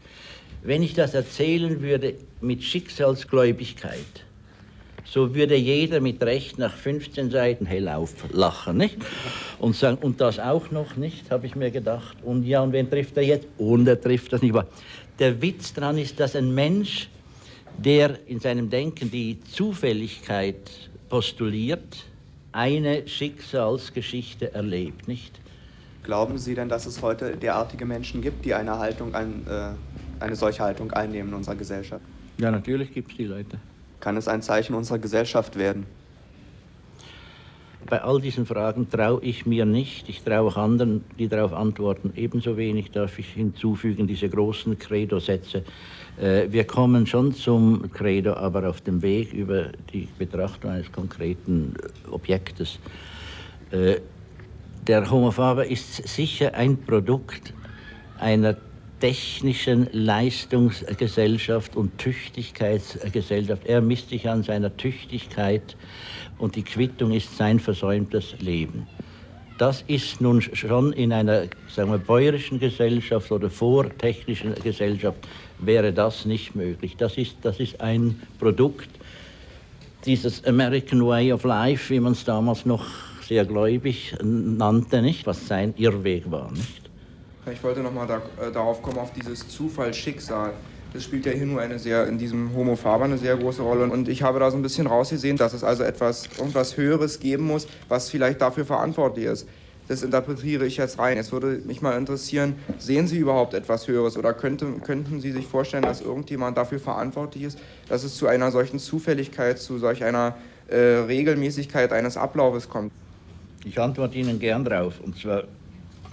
[0.62, 4.24] wenn ich das erzählen würde mit Schicksalsgläubigkeit,
[5.04, 8.98] so würde jeder mit Recht nach 15 Seiten hellauf lachen, nicht?
[9.58, 12.18] Und sagen, und das auch noch nicht, habe ich mir gedacht.
[12.22, 13.46] Und ja, und wen trifft er jetzt?
[13.56, 14.54] Und er trifft das nicht.
[14.54, 14.66] Aber
[15.18, 17.08] der Witz daran ist, dass ein Mensch
[17.78, 22.04] der in seinem Denken die Zufälligkeit postuliert,
[22.52, 25.40] eine Schicksalsgeschichte erlebt, nicht?
[26.02, 29.70] Glauben Sie denn, dass es heute derartige Menschen gibt, die eine, Haltung ein, äh,
[30.22, 32.02] eine solche Haltung einnehmen in unserer Gesellschaft?
[32.38, 33.58] Ja, natürlich gibt es die Leute.
[34.00, 35.86] Kann es ein Zeichen unserer Gesellschaft werden?
[37.88, 40.08] Bei all diesen Fragen traue ich mir nicht.
[40.08, 42.90] Ich traue auch anderen, die darauf antworten, ebenso wenig.
[42.90, 45.64] Darf ich hinzufügen, diese großen Credo-Sätze.
[46.20, 51.74] Äh, wir kommen schon zum Credo, aber auf dem Weg über die Betrachtung eines konkreten
[52.10, 52.78] Objektes.
[53.70, 53.96] Äh,
[54.86, 57.52] der Homo Faber ist sicher ein Produkt
[58.18, 58.56] einer
[59.00, 63.64] technischen Leistungsgesellschaft und Tüchtigkeitsgesellschaft.
[63.66, 65.76] Er misst sich an seiner Tüchtigkeit
[66.38, 68.88] und die Quittung ist sein versäumtes Leben.
[69.58, 75.18] Das ist nun schon in einer sagen wir, bäuerischen Gesellschaft oder vortechnischen Gesellschaft
[75.60, 76.96] wäre das nicht möglich.
[76.96, 78.88] Das ist, das ist ein Produkt
[80.04, 82.86] dieses American Way of Life, wie man es damals noch
[83.26, 85.26] sehr gläubig nannte, nicht?
[85.26, 86.50] was sein Irrweg war.
[86.52, 86.88] Nicht?
[87.52, 90.52] Ich wollte nochmal da, äh, darauf kommen, auf dieses Zufallsschicksal.
[90.92, 93.84] Das spielt ja hier nur eine sehr, in diesem Homo Faber eine sehr große Rolle.
[93.84, 97.46] Und ich habe da so ein bisschen rausgesehen, dass es also etwas, irgendwas Höheres geben
[97.46, 99.48] muss, was vielleicht dafür verantwortlich ist.
[99.88, 101.16] Das interpretiere ich jetzt rein.
[101.16, 105.46] Jetzt würde mich mal interessieren, sehen Sie überhaupt etwas Höheres oder könnte, könnten Sie sich
[105.46, 107.58] vorstellen, dass irgendjemand dafür verantwortlich ist,
[107.88, 110.36] dass es zu einer solchen Zufälligkeit, zu solch einer
[110.68, 112.92] äh, Regelmäßigkeit eines Ablaufes kommt?
[113.64, 115.00] Ich antworte Ihnen gern drauf.
[115.02, 115.44] Und zwar,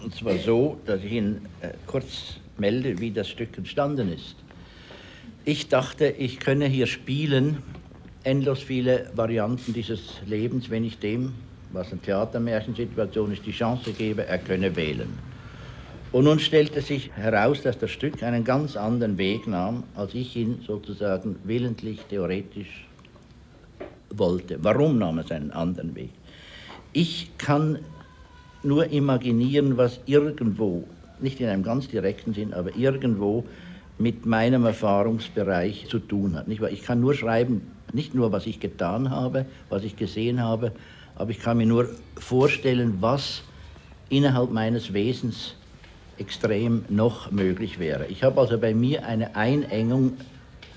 [0.01, 4.37] und zwar so, dass ich Ihnen äh, kurz melde, wie das Stück entstanden ist.
[5.43, 7.57] Ich dachte, ich könne hier spielen,
[8.23, 11.33] endlos viele Varianten dieses Lebens, wenn ich dem
[11.71, 15.09] was eine Theatermärchensituation ist, die Chance gebe, er könne wählen.
[16.11, 20.35] Und nun stellte sich heraus, dass das Stück einen ganz anderen Weg nahm, als ich
[20.35, 22.85] ihn sozusagen willentlich, theoretisch
[24.11, 24.57] wollte.
[24.63, 26.11] Warum nahm es einen anderen Weg?
[26.93, 27.79] Ich kann
[28.63, 30.85] nur imaginieren, was irgendwo,
[31.19, 33.43] nicht in einem ganz direkten Sinn, aber irgendwo
[33.97, 36.47] mit meinem Erfahrungsbereich zu tun hat.
[36.47, 37.61] Ich kann nur schreiben,
[37.93, 40.71] nicht nur, was ich getan habe, was ich gesehen habe,
[41.15, 43.41] aber ich kann mir nur vorstellen, was
[44.09, 45.55] innerhalb meines Wesens
[46.17, 48.07] extrem noch möglich wäre.
[48.07, 50.13] Ich habe also bei mir eine Einengung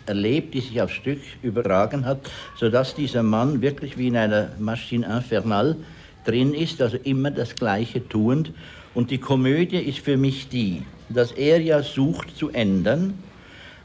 [0.07, 2.19] erlebt, die sich aufs Stück übertragen hat,
[2.57, 5.77] sodass dieser Mann wirklich wie in einer Maschine infernale
[6.25, 8.53] drin ist, also immer das Gleiche tuend.
[8.95, 13.15] Und die Komödie ist für mich die, dass er ja sucht zu ändern,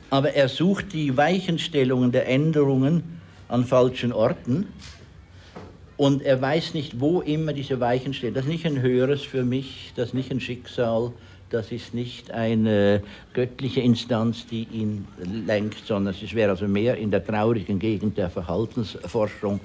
[0.10, 3.04] aber er sucht die Weichenstellungen der Änderungen
[3.48, 4.68] an falschen Orten
[6.04, 8.34] und er weiß nicht, wo immer diese Weichen stehen.
[8.34, 11.14] Das ist nicht ein höheres für mich, das ist nicht ein Schicksal,
[11.50, 13.02] das ist nicht eine
[13.32, 15.08] göttliche Instanz, die ihn
[15.48, 19.62] lenkt, sondern es wäre also mehr in der traurigen Gegend der Verhaltensforschung,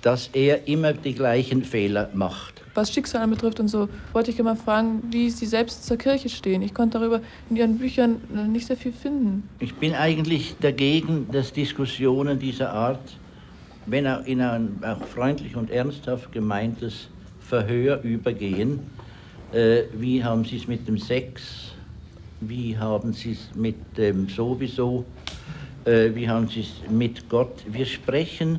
[0.00, 2.62] dass er immer die gleichen Fehler macht.
[2.74, 6.62] Was Schicksal betrifft und so, wollte ich immer fragen, wie Sie selbst zur Kirche stehen.
[6.62, 7.20] Ich konnte darüber
[7.50, 9.46] in Ihren Büchern nicht sehr viel finden.
[9.58, 13.00] Ich bin eigentlich dagegen, dass Diskussionen dieser Art
[13.86, 14.78] wenn auch in ein
[15.14, 17.08] freundlich und ernsthaft gemeintes
[17.40, 18.80] Verhör übergehen.
[19.52, 21.72] Äh, wie haben Sie es mit dem Sex?
[22.40, 25.04] Wie haben Sie es mit dem sowieso?
[25.84, 27.64] Äh, wie haben Sie es mit Gott?
[27.70, 28.58] Wir sprechen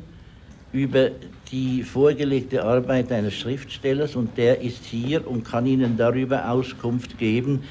[0.72, 1.10] über
[1.50, 7.64] die vorgelegte Arbeit eines Schriftstellers und der ist hier und kann Ihnen darüber Auskunft geben.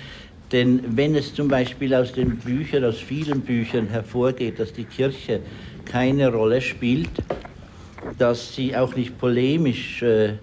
[0.52, 5.42] Denn wenn es zum Beispiel aus den Büchern, aus vielen Büchern hervorgeht, dass die Kirche
[5.88, 7.10] keine Rolle spielt,
[8.18, 10.38] dass sie auch nicht polemisch, äh,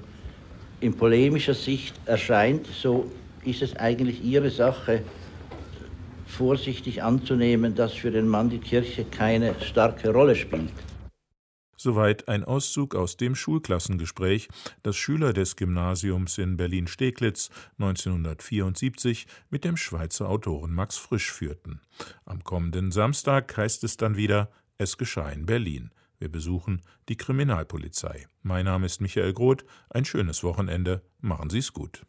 [0.80, 3.10] in polemischer Sicht erscheint, so
[3.44, 5.02] ist es eigentlich ihre Sache,
[6.26, 10.72] vorsichtig anzunehmen, dass für den Mann die Kirche keine starke Rolle spielt.
[11.76, 14.48] Soweit ein Auszug aus dem Schulklassengespräch,
[14.82, 21.80] das Schüler des Gymnasiums in Berlin-Steglitz 1974 mit dem Schweizer Autoren Max Frisch führten.
[22.24, 25.90] Am kommenden Samstag heißt es dann wieder Es geschah in Berlin.
[26.18, 28.26] Wir besuchen die Kriminalpolizei.
[28.42, 29.64] Mein Name ist Michael Groth.
[29.90, 31.02] Ein schönes Wochenende.
[31.20, 32.04] Machen Sie es gut.